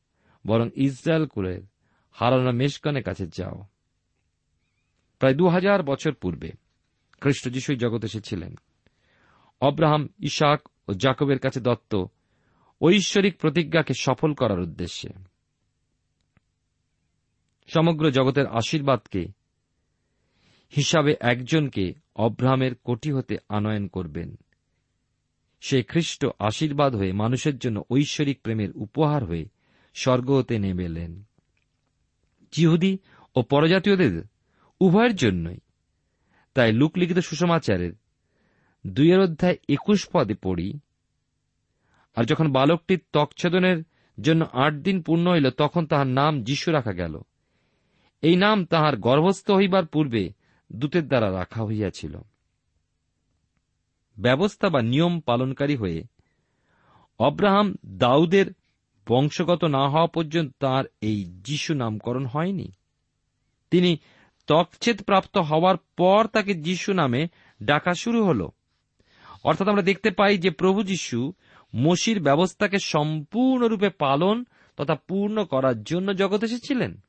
বরং 0.48 0.70
ইসরায়েল 0.76 1.26
কুলের 1.26 1.62
হারানো 2.12 2.52
মেষগণের 2.52 3.04
কাছে 3.04 3.28
যাও। 3.28 3.64
প্রায় 5.20 5.36
দু 5.36 5.48
হাজার 5.48 5.84
বছর 5.84 6.14
পূর্বে 6.14 6.52
খ্রিস্ট 7.22 7.50
যিশুই 7.50 7.76
জগৎ 7.76 8.06
এসেছিলেন। 8.06 8.56
অব্রাহাম, 9.62 10.10
ইশাক 10.20 10.70
ও 10.88 10.94
জাকবের 10.94 11.40
কাছে 11.40 11.60
দত্ত 11.60 12.06
ঐশ্বরিক 12.82 13.38
প্রতিজ্ঞাকে 13.38 13.94
সফল 14.00 14.34
করার 14.34 14.60
উদ্দেশ্যে। 14.60 15.10
সমগ্র 17.68 18.12
জগতের 18.12 18.48
আশীর্বাদকে 18.48 19.26
হিসাবে 20.76 21.16
একজনকে 21.22 21.94
অব্রাহামের 22.16 22.76
কোটি 22.76 23.12
হতে 23.12 23.38
আনয়ন 23.50 23.88
করবেন। 23.88 24.36
সে 25.66 25.84
খ্রিস্ট 25.84 26.26
আশীর্বাদ 26.40 26.96
হয়ে 26.96 27.14
মানুষের 27.14 27.58
জন্য 27.58 27.84
ঐশ্বরিক 27.92 28.42
প্রেমের 28.42 28.72
উপহার 28.76 29.26
হয়ে 29.26 29.46
স্বর্গ 29.94 30.32
হতে 30.32 30.60
নেমে 30.60 30.86
এলেন। 30.86 31.24
জিহুদি 32.52 32.98
ও 33.36 33.42
পরজাতীয়দের 33.42 34.24
উভয়ের 34.80 35.16
জন্যই। 35.16 35.58
তাই 36.54 36.72
লুকলিখিত 36.72 37.20
সুষমাচারের 37.20 37.94
দুইয়ের 38.88 39.20
অধ্যায় 39.20 39.58
একুশ 39.70 40.10
পদে 40.14 40.34
পড়ি। 40.34 40.80
আর 42.16 42.24
যখন 42.24 42.52
বালকটির 42.52 43.00
ত্বকছেদনের 43.12 43.84
জন্য 44.22 44.46
আট 44.54 44.74
দিন 44.74 45.02
পূর্ণ 45.02 45.32
হইল, 45.32 45.50
তখন 45.50 45.86
তাহার 45.86 46.08
নাম 46.08 46.44
যিশু 46.44 46.72
রাখা 46.72 46.92
গেল। 46.92 47.22
এই 48.22 48.36
নাম 48.36 48.66
তাহার 48.66 48.98
গর্ভস্থ 48.98 49.52
হইবার 49.52 49.86
পূর্বে 49.86 50.30
দূতের 50.74 51.08
দ্বারা 51.08 51.32
রাখা 51.32 51.64
হইয়াছিল। 51.64 52.18
ব্যবস্থা 54.18 54.70
বা 54.70 54.82
নিয়ম 54.82 55.20
পালনকারী 55.20 55.76
হয়ে 55.76 56.04
অব্রাহাম 57.20 57.76
দাউদের 57.86 58.46
বংশগত 59.10 59.64
না 59.64 59.90
হওয়া 59.90 60.08
পর্যন্ত 60.08 60.52
তার 60.60 60.84
এই 61.02 61.26
যিশু 61.26 61.74
নামকরণ 61.74 62.26
হয়নি। 62.26 62.72
তিনি 63.72 63.98
ত্বকছেদ 64.48 65.02
প্রাপ্ত 65.02 65.38
হওয়ার 65.38 65.78
পর 65.78 66.28
তাকে 66.28 66.54
যিশু 66.54 66.94
নামে 66.94 67.28
ডাকা 67.64 67.94
শুরু 67.94 68.26
হল। 68.26 68.48
অর্থাৎ 69.44 69.68
আমরা 69.68 69.82
দেখতে 69.82 70.12
পাই 70.12 70.38
যে 70.38 70.50
প্রভু 70.50 70.84
যিশু 70.84 71.34
মসির 71.76 72.22
ব্যবস্থাকে 72.22 72.80
সম্পূর্ণরূপে 72.80 73.90
পালন 73.90 74.46
তথা 74.78 74.96
পূর্ণ 74.96 75.46
করার 75.46 75.84
জন্য 75.84 76.16
জগৎ 76.16 76.44
এসেছিলেন। 76.44 77.04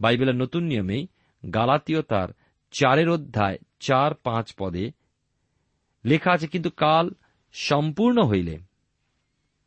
বাইবেলের 0.00 0.34
নতুন 0.34 0.62
নিয়মেই 0.62 1.06
গালাতীয় 1.52 2.02
তার 2.02 2.28
চারের 2.70 3.08
অধ্যায়, 3.08 3.58
চার, 3.80 4.14
পাঁচ 4.14 4.54
পদে 4.58 4.90
লেখা 6.04 6.32
আছে, 6.32 6.46
কিন্তু 6.46 6.70
কাল 6.70 7.10
সম্পূর্ণ 7.52 8.22
হইলে 8.22 8.58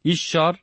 ঈশ্বর 0.06 0.54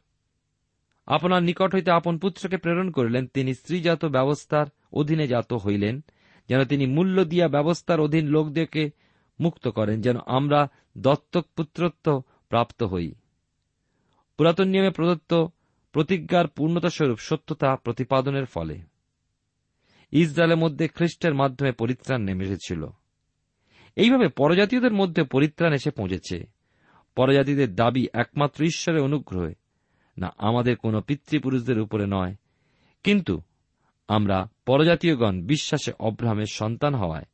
আপনার 1.06 1.42
নিকট 1.42 1.74
হইতে 1.74 1.90
আপন 1.90 2.18
পুত্রকে 2.18 2.56
প্রেরণ 2.56 2.90
করিলেন। 2.90 3.26
তিনি 3.26 3.54
স্ত্রীজাত 3.54 4.04
ব্যবস্থার 4.04 4.66
অধীনে 4.92 5.28
জাত 5.28 5.52
হইলেন, 5.52 6.04
যেন 6.48 6.64
তিনি 6.64 6.86
মূল্য 6.86 7.24
দিয়া 7.24 7.48
ব্যবস্থার 7.48 8.00
অধীন 8.00 8.26
লোকদেরকে 8.26 8.90
মুক্ত 9.40 9.68
করেন, 9.68 10.02
যেন 10.02 10.16
আমরা 10.26 10.68
দত্তক 10.98 11.46
পুত্রত্ব 11.56 12.22
প্রাপ্ত 12.48 12.82
হই। 12.82 13.14
পুরাতন 14.36 14.68
নিয়মে 14.68 14.90
প্রদত্ত 14.90 15.46
প্রতিজ্ঞার 15.92 16.48
পূর্ণতা 16.48 16.90
স্বরূপ 16.90 17.18
সত্যতা 17.18 17.76
প্রতিপাদনের 17.76 18.44
ফলে। 18.44 18.78
ইসরায়েলের 20.16 20.56
মধ্যে 20.56 20.88
খ্রিস্টের 20.88 21.34
মাধ্যমে 21.34 21.72
পরিত্রাণ 21.72 22.22
নেমে 22.22 22.44
এসেছিল। 22.44 22.86
এইভাবে 23.96 24.28
পরজাতীয়দের 24.28 24.92
মধ্যে 24.92 25.22
পরিত্রাণ 25.22 25.72
এসে 25.72 25.90
পৌঁছেছে। 25.90 26.46
পরজাতিদের 27.16 27.74
দাবি 27.74 28.08
একমাত্র 28.12 28.64
ঈশ্বরের 28.64 29.02
অনুগ্রহে, 29.02 29.54
না 30.18 30.34
আমাদের 30.38 30.76
কোনো 30.76 31.00
পিতৃপুরুষদের 31.00 31.80
উপরে 31.80 32.06
নয়। 32.06 32.34
কিন্তু 33.02 33.40
আমরা 34.08 34.50
পরজাতীয়গণ 34.66 35.42
বিশ্বাসে 35.42 35.92
অব্রাহামের 36.00 36.46
সন্তান 36.52 36.94
হওয়ায়, 36.94 37.24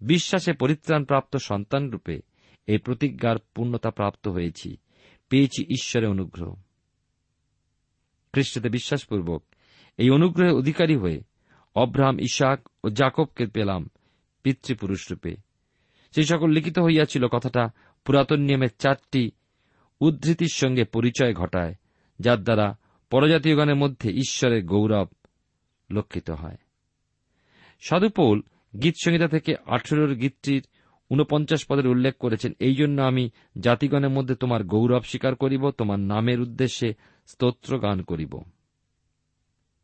বিশ্বাসে 0.00 0.52
পরিত্রাণপ্রাপ্ত 0.52 1.36
সন্তান 1.36 1.90
রূপে 1.90 2.20
এই 2.66 2.78
প্রতিজ্ঞার 2.78 3.36
পূর্ণতা 3.54 3.90
প্রাপ্ত 3.90 4.28
হয়েছি, 4.28 4.76
পেয়েছি 5.28 5.62
ঈশ্বরের 5.62 6.08
অনুগ্রহ। 6.08 6.54
খ্রিস্টতে 8.32 8.68
বিশ্বাসপূর্বক 8.68 9.44
এই 9.96 10.10
অনুগ্রহের 10.10 10.54
অধিকারী 10.54 10.96
হয়ে 10.96 11.20
অব্রাহাম, 11.78 12.16
ইশাক 12.20 12.60
ও 12.84 12.86
জাকবকে 12.90 13.46
পেলাম, 13.46 13.82
পিতৃপুরুষ 14.42 15.02
রূপে। 15.10 15.32
সেই 16.14 16.24
সকল 16.24 16.48
লিখিত 16.50 16.78
হইয়াছিল, 16.78 17.26
কথাটা 17.26 17.64
পুরাতন 18.04 18.40
নিয়মের 18.40 18.72
চারটি 18.78 19.30
উদ্ধৃতির 20.00 20.52
সঙ্গে 20.52 20.84
পরিচয় 20.84 21.34
ঘটায়, 21.34 21.74
যার 22.20 22.40
দ্বারা 22.42 22.66
পরজাতীয়গণের 23.10 23.76
মধ্যে 23.76 24.08
ঈশ্বরের 24.10 24.62
গৌরব 24.64 25.08
লক্ষিত 25.90 26.30
হয়। 26.30 26.58
সাধুপৌল 27.80 28.38
গীতসংহিতা 28.82 29.28
থেকে 29.28 29.52
আঠেরোর 29.66 30.14
গীতটির 30.14 30.62
ঊনপঞ্চাশ 31.10 31.64
পদের 31.68 31.86
উল্লেখ 31.86 32.14
করেছেন, 32.16 32.52
এই 32.58 32.74
জন্য 32.74 33.02
আমি 33.02 33.30
জাতিগণের 33.60 34.10
মধ্যে 34.10 34.34
তোমার 34.34 34.64
গৌরব 34.64 35.02
স্বীকার 35.02 35.34
করিব, 35.34 35.70
তোমার 35.70 36.00
নামের 36.00 36.40
উদ্দেশ্যে 36.40 36.94
স্তোত্র 37.26 37.78
গান 37.78 38.02
করিব। 38.02 38.32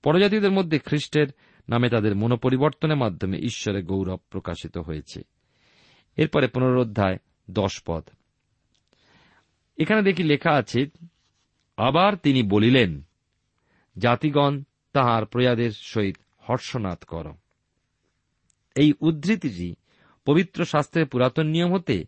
পরজাতীয়দের 0.02 0.50
মধ্যে 0.50 0.78
খ্রিস্টের 0.78 1.26
নামে 1.68 1.88
তাদের 1.88 2.14
মনোপরিবর্তনের 2.16 2.96
মাধ্যমে 2.96 3.38
ঈশ্বরের 3.38 3.84
গৌরব 3.84 4.20
প্রকাশিত 4.30 4.78
হয়েছে। 4.78 5.22
এরপরে 6.16 6.46
পুনরোধ্যায় 6.46 7.16
দশ 7.50 7.82
পদ। 7.86 8.08
এখানে 9.78 10.02
দেখি 10.02 10.22
লেখা 10.22 10.50
আছে, 10.50 10.86
আবার 11.76 12.16
তিনি 12.16 12.42
বলিলেন, 12.42 13.02
জাতিগণ, 13.98 14.62
তাহার 14.92 15.26
প্রয়াদের 15.26 15.70
সহিত 15.70 16.16
হর্ষনাদ 16.38 17.04
কর। 17.04 17.24
এই 18.76 18.92
উদ্ধৃতিটি 19.00 19.74
পবিত্র 20.24 20.64
শাস্ত্রের 20.64 21.06
পুরাতন 21.06 21.46
নিয়ম 21.46 21.74
হতে 21.74 22.04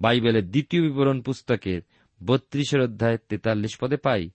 বাইবেলের 0.00 0.50
দ্বিতীয় 0.50 0.82
বিবরণ 0.82 1.20
পুস্তকের 1.20 1.82
বত্রিশের 2.24 2.80
অধ্যায় 2.80 3.16
তেতাল্লিশ 3.28 3.76
পদে 3.76 3.96
পাই। 3.96 4.30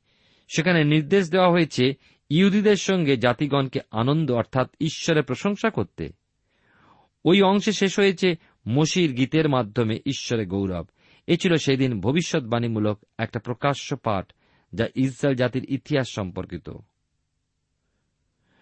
সেখানে 0.55 0.83
নির্দেশ 0.83 1.31
দেওয়া 1.31 1.49
হয়েছে 1.49 1.93
ইহুদিদের 2.29 2.75
সঙ্গে 2.75 3.17
জাতিগণকে 3.17 3.79
আনন্দ 3.91 4.31
অর্থাৎ 4.31 4.69
ঈশ্বরের 4.81 5.23
প্রশংসা 5.23 5.69
করতে। 5.69 6.09
ওই 7.25 7.41
অংশে 7.41 7.71
শেষ 7.71 7.99
হয়েছে 7.99 8.35
মসির 8.67 9.13
গীতের 9.13 9.49
মাধ্যমে 9.49 9.99
ঈশ্বরের 10.05 10.47
গৌরব। 10.47 10.87
এ 11.27 11.37
ছিল 11.37 11.55
সেদিন 11.55 12.01
ভবিষ্যৎবাণীমূলক 12.01 13.03
একটা 13.17 13.39
প্রকাশ্য 13.39 13.95
পাঠ 13.95 14.31
যা 14.73 14.87
ইসরায়েল 14.95 15.37
জাতির 15.37 15.65
ইতিহাস 15.69 16.07
সম্পর্কিত। 16.15 16.69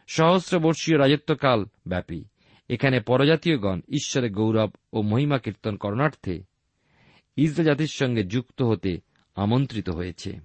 সহস্রবর্ষীয় 0.08 1.00
রাজত্বকাল 1.00 1.66
ব্যাপী। 1.88 2.24
এখানে 2.70 3.00
পরজাতীয়গণ 3.00 3.80
ঈশ্বরের 3.90 4.32
গৌরব 4.32 4.72
ও 4.94 5.02
মহিমা 5.02 5.40
কীর্তন 5.40 5.76
করণার্থে 5.76 6.44
ইসরায়েল 7.36 7.72
জাতির 7.72 7.88
সঙ্গে 7.88 8.24
যুক্ত 8.24 8.62
হতে 8.62 9.02
আমন্ত্রিত 9.36 9.90
হয়েছে। 9.90 10.40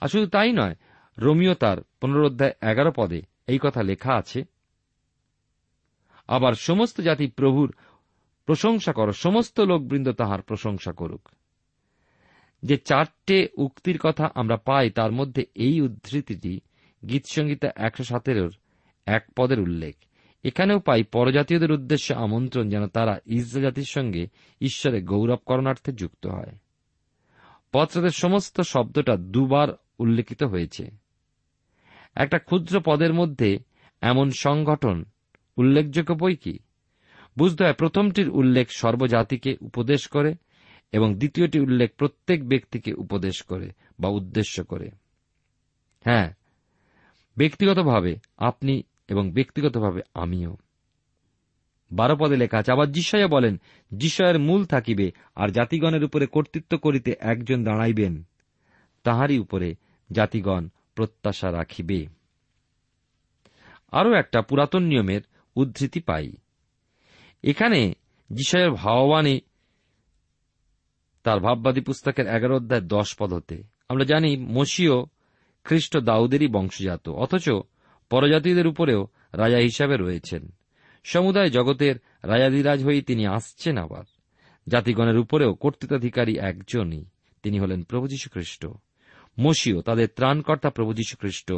আর 0.00 0.08
শুধু 0.08 0.26
তাই 0.26 0.52
নয় 0.52 0.74
রোমিও 1.18 1.54
তার 1.54 1.78
পুনরোধ্যায় 2.00 2.52
এগারো 2.62 2.92
পদে 2.96 3.22
এই 3.46 3.58
কথা 3.62 3.82
লেখা 3.82 4.14
আছে, 4.14 4.44
আবার 6.28 6.52
সমস্ত 6.52 7.00
জাতি 7.00 7.26
প্রভুর 7.26 7.74
প্রশংসা 8.46 8.92
কর, 8.92 9.12
সমস্ত 9.12 9.60
লোকবৃন্দ 9.60 10.12
তাহার 10.12 10.42
প্রশংসা 10.42 10.92
করুক। 10.92 11.28
যে 12.62 12.76
চারটে 12.76 13.48
উক্তির 13.56 13.98
কথা 13.98 14.30
আমরা 14.34 14.56
পাই, 14.56 14.90
তার 14.90 15.12
মধ্যে 15.12 15.46
এই 15.54 15.80
উদ্ধৃতিটি 15.80 16.60
গীতসংগীতা 17.08 17.68
একশো 17.76 18.04
সতেরোর 18.04 18.54
এক 19.06 19.26
পদের 19.36 19.60
উল্লেখ। 19.60 19.96
এখানেও 20.44 20.80
পাই, 20.80 21.02
পরজাতীয়দের 21.02 21.72
উদ্দেশ্যে 21.72 22.14
আমন্ত্রণ 22.14 22.68
যেন 22.68 22.86
তারা 22.86 23.18
ইসরা 23.26 23.62
জাতির 23.62 23.84
সঙ্গে 23.84 24.26
ঈশ্বরে 24.60 25.02
গৌরব 25.02 25.38
করণার্থে 25.46 25.92
যুক্ত 25.92 26.26
হয়। 26.26 26.58
পত্রদের 27.72 28.10
সমস্ত 28.10 28.60
শব্দটা 28.60 29.16
দুবার 29.16 29.68
উল্লেখিত 29.98 30.42
হয়েছে। 30.42 31.05
একটা 32.16 32.38
ক্ষুদ্র 32.38 32.80
পদের 32.84 33.14
মধ্যে 33.14 33.58
এমন 34.00 34.30
সংগঠন 34.30 35.04
উল্লেখযোগ্য 35.56 36.14
বই 36.14 36.36
কি? 36.36 36.58
বুঝতে 37.38 37.64
হয় 37.64 37.72
প্রথমটির 37.72 38.28
উল্লেখ 38.28 38.70
সর্বজাতিকে 38.70 39.56
উপদেশ 39.60 40.06
করে 40.06 40.34
এবং 40.92 41.14
দ্বিতীয়টি 41.14 41.60
উল্লেখ 41.60 41.90
প্রত্যেক 41.96 42.48
ব্যক্তিকে 42.48 42.92
উপদেশ 42.92 43.42
করে 43.42 43.70
বা 44.00 44.08
উদ্দেশ্য 44.08 44.64
করে। 44.64 44.90
হ্যাঁ 46.04 46.32
ব্যক্তিগতভাবে 47.38 48.16
আপনি 48.38 48.82
এবং 49.08 49.30
ব্যক্তিগতভাবে 49.30 50.00
আমিও। 50.14 50.56
বারো 51.92 52.16
পদে 52.16 52.36
লেখা 52.36 52.58
আছে, 52.58 52.72
আবার 52.72 52.92
যিশয়া 52.92 53.28
বলেন 53.28 53.60
যিশয়ের 53.94 54.38
মূল 54.38 54.64
থাকিবে 54.64 55.12
আর 55.34 55.48
জাতিগণের 55.48 56.04
উপরে 56.04 56.26
কর্তৃত্ব 56.26 56.78
করিতে 56.78 57.14
একজন 57.20 57.64
দাঁড়াইবেন, 57.64 58.22
তাহারই 59.02 59.38
উপরে 59.38 59.74
জাতিগণ 60.12 60.68
প্রত্যাশা 60.96 61.52
রাখিবে। 61.52 62.06
আরও 63.92 64.12
একটা 64.12 64.42
পুরাতন 64.42 64.82
নিয়মের 64.82 65.20
উদ্ধৃতি 65.56 66.00
পাই। 66.00 66.32
এখানে 67.42 67.94
যিশয়ের 68.30 68.70
ভাববানে 68.70 69.40
তার 71.22 71.40
ভাববাদী 71.40 71.80
পুস্তকের 71.80 72.26
এগারো 72.26 72.56
অধ্যায় 72.56 72.80
দশ 72.80 73.16
পদ 73.18 73.32
হতে। 73.32 73.62
আমরা 73.88 74.04
জানি 74.04 74.36
মসিও 74.36 75.06
খ্রিস্ট 75.64 75.96
দাউদেরই 75.96 76.48
বংশজাত, 76.48 77.08
অথচ 77.08 77.50
পরজাতিদের 78.10 78.66
উপরেও 78.66 79.06
রাজা 79.32 79.58
হিসাবে 79.58 79.96
রয়েছেন। 79.96 80.52
সমুদায় 81.04 81.50
জগতের 81.50 81.96
রাজাদিরাজ 82.22 82.84
হয়েই 82.84 83.02
তিনি 83.02 83.26
আসছেন 83.26 83.78
আবার। 83.78 84.04
জাতিগণের 84.68 85.18
উপরেও 85.18 85.54
কর্তৃত্বাধিকারী 85.54 86.38
একজনই, 86.38 87.04
তিনি 87.42 87.60
হলেন 87.60 87.82
প্রভু 87.82 88.08
যীশু 88.08 88.30
খ্রিস্ট 88.30 88.66
মসিও 89.40 89.82
তাদের 89.82 90.08
ত্রাণকর্তা 90.16 90.70
প্রভু 90.70 90.94
যীশু 90.94 91.16
খ্রিস্ট 91.16 91.52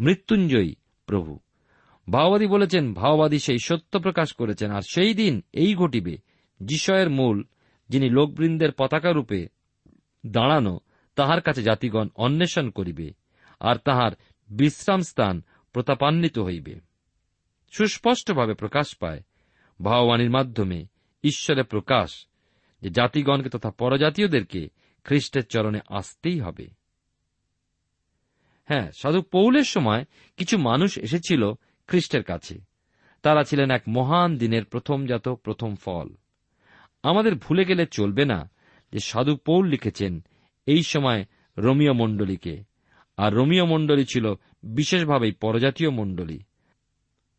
মৃত্যুঞ্জয়ী 0.00 0.74
প্রভু। 1.06 1.38
ভাওবাদী 2.10 2.46
বলেছেন, 2.46 2.94
ভাওবাদী 2.94 3.38
সেই 3.38 3.58
সত্য 3.64 4.00
প্রকাশ 4.00 4.32
করেছেন, 4.32 4.70
আর 4.70 4.82
সেই 4.82 5.14
দিন 5.14 5.42
এই 5.52 5.74
ঘটিবে, 5.74 6.18
যিশয়ের 6.62 7.10
মূল, 7.10 7.44
যিনি 7.88 8.10
লোকবৃন্দের 8.10 8.72
পতাকা 8.72 9.12
রূপে 9.12 9.48
দাঁড়ানো, 10.26 10.80
তাহার 11.14 11.40
কাছে 11.40 11.62
জাতিগণ 11.62 12.08
অন্বেষণ 12.14 12.70
করিবে, 12.70 13.10
আর 13.60 13.76
তাহার 13.76 14.12
বিশ্রাম 14.48 15.00
স্থান 15.00 15.42
প্রতাপান্বিত 15.72 16.38
হইবে। 16.38 16.80
সুস্পষ্টভাবে 17.70 18.54
প্রকাশ 18.54 18.96
পায় 18.96 19.22
ভাববাণীর 19.82 20.30
মাধ্যমে 20.30 20.86
ঈশ্বরের 21.22 21.64
প্রকাশ, 21.64 22.26
যে 22.82 22.90
জাতিগণকে 22.90 23.48
তথা 23.48 23.70
পরজাতীয়দেরকে 23.70 24.68
খ্রিস্টের 25.04 25.46
চরণে 25.46 25.80
আসতেই 25.88 26.40
হবে। 26.40 26.77
হ্যাঁ 28.68 28.90
সাধু 28.92 29.22
পৌলের 29.22 29.64
সময় 29.64 30.04
কিছু 30.36 30.58
মানুষ 30.58 30.98
এসেছিল 30.98 31.52
খ্রিস্টের 31.86 32.22
কাছে। 32.22 32.58
তারা 33.22 33.44
ছিলেন 33.44 33.70
এক 33.70 33.82
মহান 33.88 34.36
দিনের 34.36 34.64
প্রথমজাত 34.64 35.28
প্রথম 35.28 35.74
ফল। 35.74 36.08
আমাদের 37.02 37.34
ভুলে 37.34 37.64
গেলে 37.64 37.86
চলবে 37.86 38.24
না 38.24 38.50
যে 38.92 38.98
সাধু 38.98 39.36
পৌল 39.36 39.66
লিখেছেন 39.66 40.24
এই 40.66 40.82
সময় 40.82 41.24
রোমিও 41.58 41.92
মণ্ডলীকে। 41.92 42.64
আর 43.16 43.34
রোমিও 43.34 43.66
মণ্ডলী 43.66 44.04
ছিল 44.04 44.34
বিশেষভাবেই 44.62 45.32
পরজাতীয় 45.32 45.90
মণ্ডলী। 45.90 46.38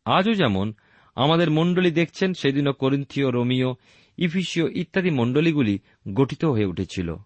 আজও 0.04 0.32
যেমন 0.32 0.74
আমাদের 1.14 1.50
মণ্ডলী 1.50 1.90
দেখছেন, 1.90 2.34
সেদিনও 2.34 2.72
করিন্থীয়, 2.72 3.30
রোমিও, 3.30 3.76
ইফিসীয় 4.18 4.66
ইত্যাদি 4.72 5.10
মণ্ডলীগুলি 5.10 5.78
গঠিত 6.14 6.44
হয়ে 6.44 6.64
উঠেছিল। 6.64 7.16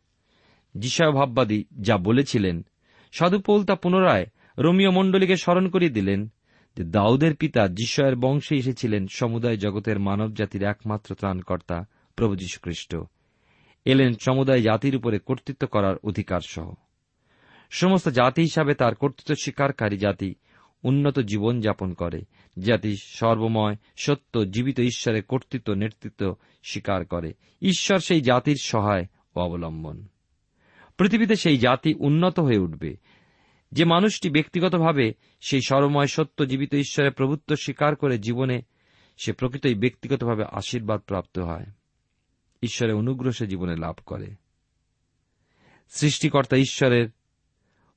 যিশা 0.75 1.11
ভাববাদী 1.11 1.65
যা 1.81 1.97
বলেছিলেন 1.97 2.67
সাধু 3.19 3.39
পৌল 3.39 3.65
তা 3.65 3.75
পুনরায় 3.75 4.27
রোমীয় 4.59 4.91
মণ্ডলীকে 4.91 5.37
স্মরণ 5.37 5.69
করিয়ে 5.69 5.91
দিলেন 5.91 6.33
যে 6.77 6.85
দাউদের 6.85 7.37
পিতা 7.37 7.69
যিশয়ের 7.69 8.17
বংশে 8.17 8.57
এসেছিলেন 8.57 9.07
সমুদায় 9.09 9.57
জগতের 9.57 9.99
মানব 9.99 10.35
জাতির 10.35 10.65
একমাত্র 10.65 11.15
ত্রাণকর্তা 11.15 11.85
প্রভু 12.17 12.37
যীশুখ্রিস্ট। 12.37 12.97
এলেন 13.85 14.13
সমুদায় 14.15 14.63
জাতির 14.63 14.97
উপরে 14.97 15.19
কর্তৃত্ব 15.19 15.67
করার 15.67 15.97
অধিকার 16.05 16.41
সহ। 16.41 16.75
সমস্ত 17.71 18.09
জাতি 18.09 18.43
হিসাবে 18.43 18.75
তার 18.75 18.95
কর্তৃত্ব 18.95 19.35
স্বীকারকারী 19.35 19.97
জাতি 19.97 20.35
উন্নত 20.83 21.19
জীবন 21.19 21.61
যাপন 21.61 21.93
করে। 21.93 22.23
জাতি 22.59 22.97
সর্বময়, 22.97 23.77
সত্য, 23.97 24.51
জীবিত 24.51 24.81
ঈশ্বরের 24.81 25.23
কর্তৃত্ব, 25.23 25.75
নেতৃত্ব 25.75 26.35
স্বীকার 26.63 27.05
করে। 27.05 27.33
ঈশ্বর 27.63 27.99
সেই 27.99 28.21
জাতির 28.21 28.57
সহায় 28.63 29.07
ও 29.37 29.41
অবলম্বন। 29.41 30.07
পৃথিবীতে 30.99 31.37
সেই 31.37 31.59
জাতি 31.59 31.95
উন্নত 31.95 32.41
হয়ে 32.41 32.59
উঠবে। 32.59 32.97
যে 33.73 33.85
মানুষটি 33.85 34.31
ব্যক্তিগতভাবে 34.31 35.13
সেই 35.41 35.61
সরময় 35.61 36.07
সত্য 36.07 36.47
জীবিত 36.47 36.75
ঈশ্বরের 36.75 37.13
প্রভুত্ব 37.13 37.57
স্বীকার 37.57 37.97
করে 37.97 38.19
জীবনে, 38.19 38.63
সে 39.25 39.33
প্রকৃতই 39.33 39.75
ব্যক্তিগতভাবে 39.75 40.45
আশীর্বাদ 40.53 41.01
প্রাপ্ত 41.01 41.39
হয়। 41.39 41.67
ঈশ্বরের 42.63 42.95
অনুগ্রহ 42.95 43.31
সে 43.31 43.47
জীবনে 43.47 43.77
লাভ 43.77 43.95
করে। 44.07 44.35
সৃষ্টিকর্তা 45.89 46.57
ঈশ্বরের, 46.57 47.09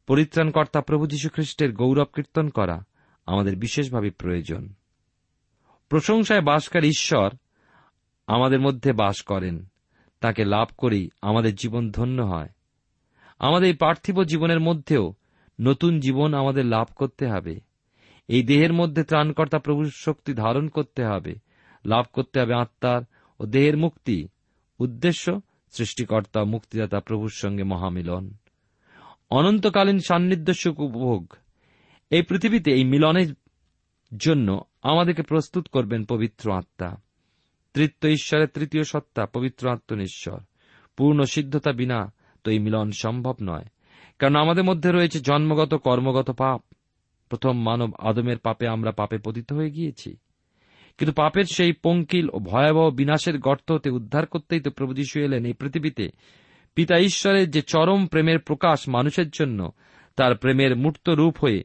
পরিত্রাণকর্তা 0.08 0.82
প্রভু 0.82 1.08
যীশু 1.08 1.30
খ্রিস্টের 1.30 1.74
গৌরব 1.74 2.08
কীর্তন 2.16 2.50
করা 2.50 2.84
আমাদের 3.26 3.56
বিশেষভাবে 3.56 4.10
প্রয়োজন। 4.10 4.74
প্রশংসায় 5.90 6.42
বাসকারী 6.42 6.88
ঈশ্বর 6.88 7.30
আমাদের 8.28 8.60
মধ্যে 8.60 8.94
বাস 8.94 9.22
করেন। 9.22 9.66
তাকে 10.20 10.46
লাভ 10.46 10.68
করেই 10.78 11.10
আমাদের 11.22 11.56
জীবন 11.56 11.92
ধন্য 11.92 12.22
হয়। 12.22 12.50
আমাদের 13.40 13.78
পার্থিব 13.78 14.24
জীবনের 14.24 14.60
মধ্যেও 14.60 15.14
নতুন 15.62 16.00
জীবন 16.00 16.34
আমাদের 16.34 16.66
লাভ 16.66 16.88
করতে 16.96 17.28
হবে। 17.28 17.60
এই 18.28 18.44
দেহের 18.44 18.74
মধ্যে 18.74 19.04
ত্রাণকর্তা 19.04 19.60
প্রভুর 19.60 19.92
শক্তি 19.96 20.34
ধারণ 20.34 20.68
করতে 20.68 21.06
হবে। 21.06 21.36
লাভ 21.86 22.06
করতে 22.14 22.42
হবে 22.42 22.54
আত্মার 22.54 23.02
ও 23.40 23.46
দেহের 23.46 23.78
মুক্তি। 23.78 24.28
উদ্দেশ্য, 24.80 25.42
সৃষ্টিকর্তা, 25.72 26.44
মুক্তিদাতা 26.44 27.00
প্রভুর 27.00 27.30
সঙ্গে 27.30 27.64
মহামিলন। 27.64 28.34
অনন্তকালীন 29.30 30.00
সান্নিধ্য 30.00 30.54
সুখ 30.54 30.80
উপভোগ। 30.80 31.34
এই 32.10 32.22
পৃথিবীতে 32.22 32.72
এই 32.72 32.84
মিলনের 32.84 33.34
জন্য 34.18 34.62
আমাদেরকে 34.82 35.22
প্রস্তুত 35.22 35.68
করবেন 35.68 36.06
পবিত্র 36.06 36.54
আত্মা। 36.54 36.96
তৃতীয় 37.74 38.14
ঈশ্বরের 38.14 38.48
তৃতীয় 38.48 38.84
সত্তা, 38.84 39.26
পবিত্র 39.26 39.70
আত্মনিশ্বর 39.70 40.40
পূর্ণ 40.98 41.24
সিদ্ধতা 41.24 41.72
বিনা 41.72 42.14
এই 42.50 42.60
মিলন 42.60 42.92
সম্ভব 42.92 43.36
নয়। 43.42 43.66
কারণ 44.20 44.36
আমাদের 44.36 44.64
মধ্যে 44.64 44.92
রয়েছে 44.92 45.20
জন্মগত, 45.20 45.74
কর্মগত 45.74 46.32
পাপ। 46.32 46.62
প্রথম 47.30 47.62
মানব 47.62 47.94
আদমের 48.00 48.38
পাপে 48.38 48.68
আমরা 48.68 48.92
পাপে 48.92 49.18
পতিত 49.18 49.54
হয়ে 49.54 49.72
গিয়েছি। 49.72 50.16
কিন্তু 50.98 51.14
পাপের 51.14 51.44
সেই 51.44 51.72
পঙ্কিল 51.72 52.30
ও 52.34 52.40
ভয়াবহ 52.40 52.90
বিনাশের 52.90 53.40
গর্ত 53.40 53.72
হতে 53.72 53.90
উদ্ধার 53.90 54.26
করতেই 54.26 54.60
তো 54.60 54.72
প্রভু 54.72 54.94
যীশু 54.94 55.20
এলেন 55.20 55.46
এই 55.46 55.54
পৃথিবীতে। 55.54 56.10
পিতা 56.76 57.00
ঈশ্বরের 57.00 57.52
যে 57.52 57.62
চরম 57.62 58.08
প্রেমের 58.08 58.40
প্রকাশ 58.40 58.90
মানুষের 58.90 59.30
জন্য, 59.30 59.72
তার 60.16 60.36
প্রেমের 60.36 60.76
মূর্ত 60.76 61.10
রূপ 61.10 61.38
হয়ে 61.38 61.64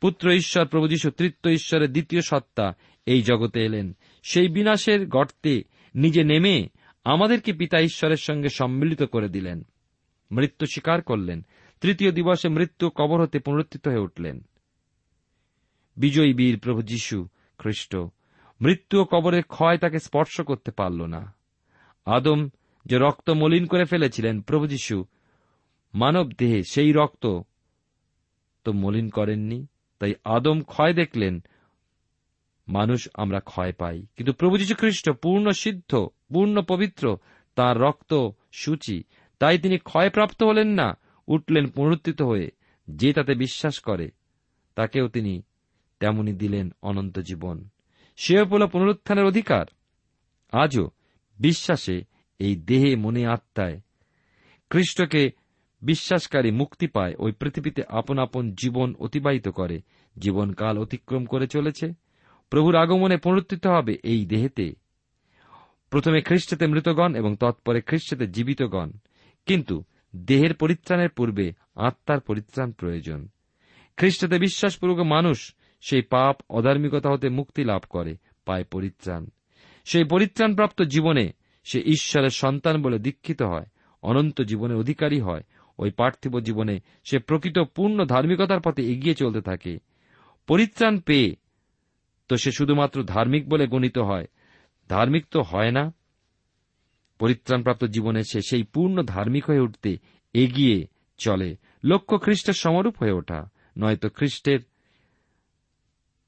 পুত্র 0.00 0.30
ঈশ্বর, 0.30 0.66
প্রভু 0.66 0.88
যীশু 0.88 1.10
তৃতীয় 1.10 1.54
ঈশ্বরের 1.54 1.92
দ্বিতীয় 1.92 2.22
সত্তা 2.22 2.72
এই 3.06 3.22
জগতে 3.22 3.64
এলেন। 3.64 3.96
সেই 4.22 4.48
বিনাশের 4.48 5.06
গর্তে 5.06 5.64
নিজে 5.94 6.24
নেমে 6.24 6.68
আমাদেরকে 7.04 7.52
পিতা 7.52 7.80
ঈশ্বরের 7.80 8.16
সঙ্গে 8.16 8.48
সম্মিলিত 8.48 9.02
করে 9.02 9.28
দিলেন। 9.28 9.62
মৃত্যু 10.32 10.66
স্বীকার 10.66 11.02
করলেন। 11.02 11.46
তৃতীয় 11.80 12.12
দিবসে 12.12 12.48
মৃত্যু 12.48 12.90
কবর 12.90 13.22
হতে 13.22 13.38
পুনরুত্থিত 13.38 13.88
হয়ে 13.88 13.98
উঠলেন। 13.98 14.48
বিজয়ী 15.96 16.34
বীর 16.34 16.58
প্রভু 16.58 16.82
যীশু 16.82 17.28
খ্রিস্ট, 17.58 17.96
মৃত্যু 18.60 19.00
ও 19.00 19.04
কবরের 19.04 19.42
ক্ষয় 19.42 19.78
তাকে 19.78 19.98
স্পর্শ 19.98 20.40
করতে 20.40 20.70
পারল 20.70 21.02
না। 21.02 21.34
আদম 22.04 22.48
যে 22.84 22.98
রক্ত 22.98 23.30
মলিন 23.30 23.66
করে 23.66 23.84
ফেলেছিলেন, 23.84 24.40
প্রভু 24.40 24.66
যীশু, 24.66 25.04
মানব 25.94 26.32
দেহে 26.38 26.62
সেই 26.62 26.92
রক্ত 26.92 27.40
তো 28.64 28.72
মলিন 28.72 29.08
করেননি, 29.08 29.66
তাই 29.98 30.14
আদম 30.24 30.60
ক্ষয় 30.60 30.94
দেখলেন, 30.94 31.44
মানুষ 32.68 33.08
আমরা 33.14 33.40
ক্ষয় 33.40 33.72
পাই। 33.72 34.06
কিন্তু 34.16 34.32
প্রভু 34.32 34.58
যীশু 34.58 34.74
খ্রিস্ট, 34.74 35.10
পূর্ণ 35.10 35.50
সিদ্ধ, 35.50 35.94
পূর্ণ 36.34 36.62
পবিত্র, 36.62 37.18
তার 37.54 37.78
রক্ত 37.78 38.28
সূচি 38.52 39.04
তাই 39.40 39.58
তিনি 39.58 39.78
ক্ষয়প্রাপ্ত 39.78 40.42
হলেন 40.42 40.68
না, 40.68 40.98
উঠলেন 41.28 41.66
পুনরুত্থিত 41.66 42.22
হয়ে, 42.22 42.50
যে 42.90 43.12
তাতে 43.12 43.34
বিশ্বাস 43.34 43.78
করে, 43.78 44.10
তাকেও 44.74 45.08
তিনি 45.08 45.42
তেমনি 46.00 46.32
দিলেন 46.32 46.70
অনন্ত 46.82 47.18
জীবন। 47.18 47.68
সেও 48.16 48.46
পেল 48.46 48.66
পুনরুত্থানের 48.66 49.24
অধিকার। 49.24 49.66
আজও 50.52 50.90
বিশ্বাসে 51.38 52.04
এই 52.38 52.56
দেহে 52.56 52.96
মনে 52.96 53.26
আত্মায় 53.26 53.80
খ্রিস্টকে 54.70 55.30
বিশ্বাসকারী 55.82 56.50
মুক্তি 56.50 56.86
পায়, 56.86 57.14
ওই 57.18 57.32
পৃথিবীতে 57.32 57.82
আপন 57.88 58.18
আপন 58.18 58.52
জীবন 58.52 58.94
অতিবাহিত 58.94 59.48
করে, 59.48 59.80
জীবনকাল 60.18 60.78
অতিক্রম 60.78 61.24
করে 61.24 61.46
চলেছে। 61.46 61.92
প্রভুর 62.50 62.76
আগমনে 62.76 63.16
পুনরুত্থিত 63.16 63.66
হবে 63.66 63.98
এই 64.02 64.26
দেহেতে। 64.26 64.74
প্রথমে 65.90 66.20
খ্রিস্টতে 66.20 66.66
মৃতগণ 66.66 67.14
এবং 67.14 67.36
তৎপরে 67.36 67.80
খ্রিস্টতে 67.80 68.26
জীবিতগণ। 68.26 68.90
কিন্তু 69.46 69.84
দেহের 70.16 70.54
পরিত্রাণের 70.54 71.08
পূর্বে 71.08 71.52
আত্মার 71.76 72.20
পরিত্রাণ 72.20 72.72
প্রয়োজন। 72.72 73.28
খ্রিস্টতে 73.96 74.38
বিশ্বাসপূর্বক 74.38 74.98
মানুষ 74.98 75.54
সেই 75.80 76.02
পাপ 76.02 76.36
অধার্মিকতা 76.50 77.10
হতে 77.10 77.28
মুক্তি 77.28 77.64
লাভ 77.64 77.82
করে, 77.90 78.16
পায় 78.44 78.64
পরিত্রাণ। 78.64 79.26
সেই 79.84 80.04
পরিত্রাণপ্রাপ্ত 80.04 80.82
জীবনে 80.82 81.32
সে 81.64 81.80
ঈশ্বরের 81.80 82.30
সন্তান 82.30 82.82
বলে 82.82 82.98
দীক্ষিত 82.98 83.42
হয়, 83.42 83.66
অনন্ত 84.02 84.42
জীবনের 84.42 84.76
অধিকারী 84.76 85.20
হয়। 85.20 85.42
ওই 85.78 85.90
পার্থিব 85.90 86.40
জীবনে 86.40 86.80
সে 87.04 87.18
প্রকৃত 87.18 87.58
পূর্ণ 87.58 88.04
ধার্মিকতার 88.04 88.60
পথে 88.60 88.82
এগিয়ে 88.82 89.14
চলতে 89.14 89.40
থাকে। 89.40 89.78
পরিত্রাণ 90.46 90.98
পেয়ে 90.98 91.36
তো 92.28 92.36
সে 92.36 92.52
শুধুমাত্র 92.52 93.02
ধার্মিক 93.02 93.48
বলে 93.48 93.66
গণিত 93.66 93.98
হয়। 93.98 94.26
ধার্মিক 94.88 95.26
তো 95.30 95.42
হয় 95.42 95.70
না 95.70 95.92
পরিত্রাণপ্রাপ্ত 97.20 97.84
জীবনে 97.84 98.22
সে 98.24 98.40
সেই 98.40 98.62
পূর্ণ 98.62 99.02
ধার্মিক 99.02 99.44
হয়ে 99.44 99.60
উঠতে 99.60 99.98
এগিয়ে 100.34 100.86
চলে। 101.18 101.56
লক্ষ্য 101.84 102.18
খ্রিস্টের 102.18 102.54
সমরূপ 102.54 102.94
হয়ে 102.98 103.12
ওঠা, 103.12 103.50
নয়তো 103.78 104.08
খ্রিস্টের 104.08 104.60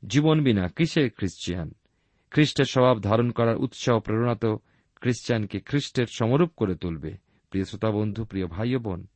জীবন 0.06 0.44
বিনা 0.44 0.68
কিসের 0.68 1.10
খ্রিস্টিয়ান 1.10 1.74
খ্রিস্টের 2.30 2.64
স্বভাব 2.64 3.00
ধারণ 3.00 3.30
করার 3.30 3.56
উৎসাহ 3.56 3.98
প্রেরণা 4.00 4.34
তো 4.34 4.58
খ্রিস্টানকে 5.00 5.60
খ্রিস্টের 5.60 6.06
সমরূপ 6.12 6.50
করে 6.56 6.74
তুলবে। 6.74 7.16
প্রিয় 7.50 7.64
শ্রোতা 7.64 7.90
বন্ধু, 7.90 8.24
প্রিয় 8.24 8.46
ভাই 8.46 8.76
বোন, 8.76 9.06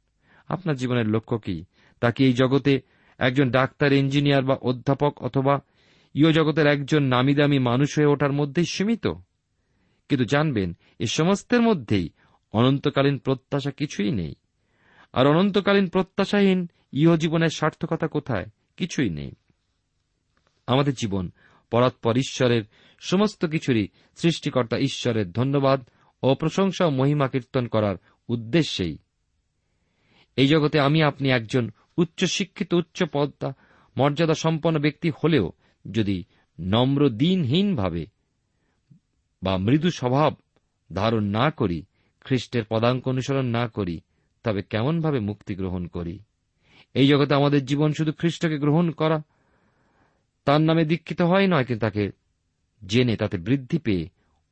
আপনার 0.48 0.76
জীবনের 0.76 1.08
লক্ষ্য 1.08 1.38
কি? 1.38 1.64
তা 2.00 2.10
কি 2.10 2.24
এই 2.24 2.32
জগতে 2.32 2.80
একজন 3.18 3.50
ডাক্তার, 3.50 3.92
ইঞ্জিনিয়ার 3.92 4.44
বা 4.44 4.54
অধ্যাপক 4.54 5.22
অথবা 5.22 5.60
ইয় 6.14 6.32
জগতের 6.32 6.66
একজন 6.66 7.02
নামি 7.02 7.34
দামি 7.34 7.58
মানুষ 7.58 7.98
হয়ে 7.98 8.06
ওঠার 8.06 8.32
মধ্যেই 8.32 8.64
সীমিত? 8.64 9.06
কিন্তু 10.08 10.24
জানবেন, 10.24 10.76
এ 10.98 11.06
সমস্তের 11.06 11.62
মধ্যেই 11.62 12.10
অনন্তকালীন 12.52 13.18
প্রত্যাশা 13.18 13.70
কিছুই 13.70 14.12
নেই। 14.12 14.34
আর 15.12 15.26
অনন্তকালীন 15.26 15.88
প্রত্যাশাহীন 15.88 16.68
ইহ 16.92 17.16
জীবনের 17.16 17.48
সার্থকতা 17.48 18.06
কোথায়? 18.06 18.46
কিছুই 18.76 19.10
নেই। 19.10 19.32
আমাদের 20.66 20.94
জীবন 20.94 21.30
পরাৎপর 21.70 22.16
ঈশ্বরের 22.16 22.62
সমস্ত 23.00 23.44
কিছুরই 23.44 23.88
সৃষ্টিকর্তা 24.16 24.78
ঈশ্বরের 24.78 25.32
ধন্যবাদ 25.32 25.88
ও 26.22 26.34
প্রশংসা 26.34 26.86
ও 26.86 26.90
মহিমা 26.90 27.28
কীর্তন 27.28 27.66
করার 27.66 27.96
উদ্দেশ্যেই। 28.28 28.98
এই 30.36 30.46
জগতে 30.46 30.80
আমি 30.80 31.02
আপনি 31.02 31.30
একজন 31.30 31.70
উচ্চ 31.96 32.24
শিক্ষিত, 32.24 32.74
উচ্চ 32.74 33.04
পদতা 33.12 33.52
মর্যাদা 33.96 34.34
সম্পন্ন 34.34 34.78
ব্যক্তি 34.78 35.10
হলেও 35.24 35.52
যদি 35.90 36.24
নম্র 36.60 37.08
দিনহীনভাবে 37.08 38.15
বা 39.42 39.58
মৃদু 39.58 39.90
স্বভাব 39.90 40.34
ধারণ 40.92 41.24
না 41.24 41.50
করি, 41.50 41.82
খ্রিস্টের 42.20 42.64
পদাঙ্ক 42.68 43.08
অনুসরণ 43.08 43.46
না 43.46 43.68
করি, 43.68 44.00
তবে 44.42 44.62
কেমনভাবে 44.62 45.20
মুক্তি 45.20 45.54
গ্রহণ 45.54 45.86
করি? 45.86 46.18
এই 46.94 47.08
জগতে 47.08 47.34
আমাদের 47.34 47.64
জীবন 47.64 47.92
শুধু 47.92 48.12
খ্রিস্টকে 48.12 48.58
গ্রহণ 48.58 48.90
করা। 48.90 49.22
তার 50.44 50.60
নামে 50.60 50.84
দীক্ষিত 50.84 51.22
হয় 51.22 51.46
নয়, 51.46 51.64
কিন্তু 51.64 51.86
তাকে 51.86 52.10
জেনে, 52.86 53.16
তাতে 53.16 53.38
বৃদ্ধি 53.38 53.78
পেয়ে 53.78 54.08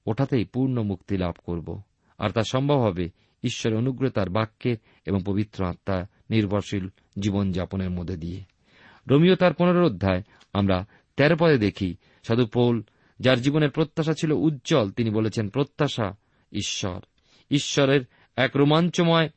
ওঠাতেই 0.06 0.44
পূর্ণ 0.44 0.82
মুক্তি 0.82 1.16
লাভ 1.16 1.34
করব। 1.46 1.80
আর 2.18 2.30
তা 2.30 2.42
সম্ভব 2.42 2.76
হবে 2.76 3.08
ঈশ্বরের 3.42 3.78
অনুগ্রহ 3.78 4.10
তার 4.10 4.30
বাক্যের 4.30 4.76
এবং 5.06 5.20
পবিত্র 5.26 5.64
আত্মা 5.64 6.06
নির্ভরশীল 6.30 6.88
জীবনযাপনের 7.18 7.90
মধ্যে 7.90 8.16
দিয়ে। 8.16 8.44
রোমিও 9.08 9.36
তার 9.36 9.54
পনেরো 9.54 9.86
অধ্যায়, 9.86 10.22
আমরা 10.52 10.86
তেরো 11.16 11.36
পদে 11.38 11.58
দেখি, 11.58 11.96
সাধু 12.22 12.46
পৌল 12.46 12.82
যার 13.20 13.40
জীবনের 13.40 13.70
প্রত্যাশা 13.70 14.12
ছিল 14.12 14.32
উজ্জ্বল, 14.32 14.90
তিনি 14.90 15.10
বলেছেন, 15.10 15.48
প্রত্যাশা 15.48 16.16
ঈশ্বর। 16.52 17.00
ঈশ্বরের 17.50 18.00
এক 18.36 18.50
রোমাঞ্চময় 18.56 19.28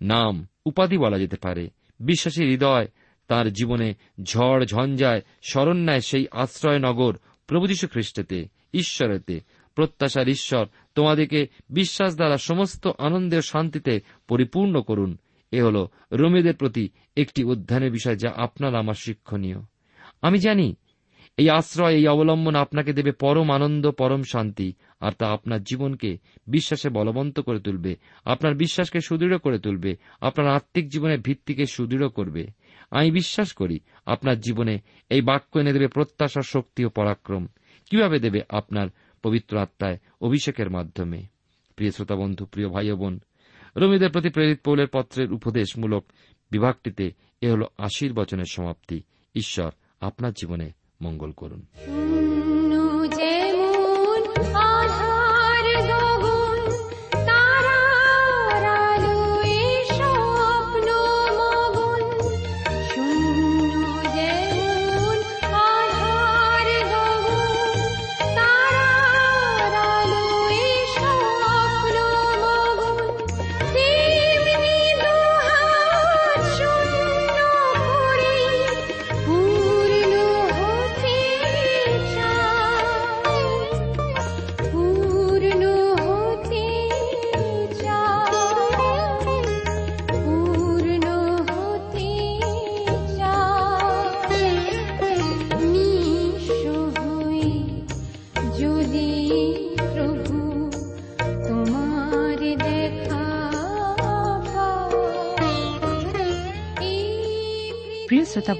নাম 0.00 0.46
উপাধি 0.66 0.98
বলা 0.98 1.18
যেতে 1.18 1.36
পারে। 1.36 1.70
বিশ্বাসী 2.00 2.46
হৃদয় 2.46 2.86
তার 3.28 3.52
জীবনে 3.52 3.94
ঝড় 4.22 4.66
ঝঞ্ঝায় 4.66 5.20
শরণ্যায় 5.42 6.00
সেই 6.00 6.26
আশ্রয় 6.30 6.78
নগর 6.78 7.16
প্রভু 7.46 7.66
যীশু 7.66 7.88
খ্রিস্টেতে, 7.88 8.48
ঈশ্বরেতে। 8.74 9.40
প্রত্যাশার 9.74 10.28
ঈশ্বর 10.28 10.66
তোমাদেরকে 10.94 11.46
বিশ্বাস 11.70 12.16
দ্বারা 12.16 12.38
সমস্ত 12.38 12.88
আনন্দের 12.98 13.42
শান্তিতে 13.42 14.00
পরিপূর্ণ 14.28 14.82
করুন। 14.82 15.18
এ 15.50 15.62
হল 15.62 15.86
রোমেদের 16.12 16.56
প্রতি 16.56 16.88
একটি 17.16 17.44
উদ্যানের 17.44 17.92
বিষয় 17.92 18.16
যা 18.16 18.32
আপনার 18.36 18.74
আমার 18.74 18.94
শিক্ষণীয়। 18.94 19.56
আমি 20.22 20.38
জানি 20.38 20.74
এই 21.36 21.50
আশ্রয়, 21.50 21.94
এই 21.94 22.06
অবলম্বন 22.06 22.54
আপনাকে 22.54 22.92
দেবে 22.92 23.12
পরম 23.12 23.52
আনন্দ, 23.52 23.90
পরম 23.90 24.22
শান্তি, 24.22 24.72
আর 25.00 25.12
তা 25.12 25.26
আপনার 25.26 25.62
জীবনকে 25.62 26.18
বিশ্বাসে 26.46 26.88
বলবন্ত 26.88 27.40
করে 27.40 27.60
তুলবে, 27.60 27.96
আপনার 28.24 28.54
বিশ্বাসকে 28.54 29.00
সুদৃঢ় 29.00 29.38
করে 29.38 29.58
তুলবে, 29.58 29.96
আপনার 30.20 30.48
আত্মিক 30.48 30.88
জীবনের 30.88 31.20
ভিত্তিকে 31.20 31.66
সুদৃঢ় 31.66 32.08
করবে। 32.08 32.46
আমি 32.90 33.10
বিশ্বাস 33.10 33.52
করি, 33.52 33.80
আপনার 34.06 34.40
জীবনে 34.40 34.78
এই 35.10 35.20
বাক্য 35.20 35.58
এনে 35.58 35.72
দেবে 35.72 35.88
প্রত্যাশা, 35.88 36.42
শক্তি 36.42 36.84
ও 36.84 36.88
পরাক্রম। 36.88 37.46
কীভাবে 37.90 38.18
দেবে? 38.18 38.40
আপনার 38.48 38.88
পবিত্র 39.22 39.58
আত্মায় 39.58 39.98
অভিষেকের 40.20 40.70
মাধ্যমে। 40.70 41.22
প্রিয় 41.76 41.90
শ্রোতা 41.90 42.16
বন্ধু, 42.16 42.46
প্রিয় 42.46 42.68
ভাই 42.68 42.92
বোন, 42.92 43.20
রমিদের 43.76 44.10
প্রতি 44.10 44.28
প্রেরিত 44.28 44.60
পৌলের 44.64 44.86
পত্রের 44.92 45.32
উপদেশমূলক 45.32 46.04
বিভাগটিতে 46.50 47.12
এ 47.40 47.50
হল 47.50 47.62
আশীর্বচনের 47.78 48.44
সমাপ্তি। 48.50 49.02
ঈশ্বর 49.34 49.70
আপনার 50.00 50.32
জীবনে 50.32 50.70
মঙ্গল 51.02 51.32
করুন। 51.32 51.62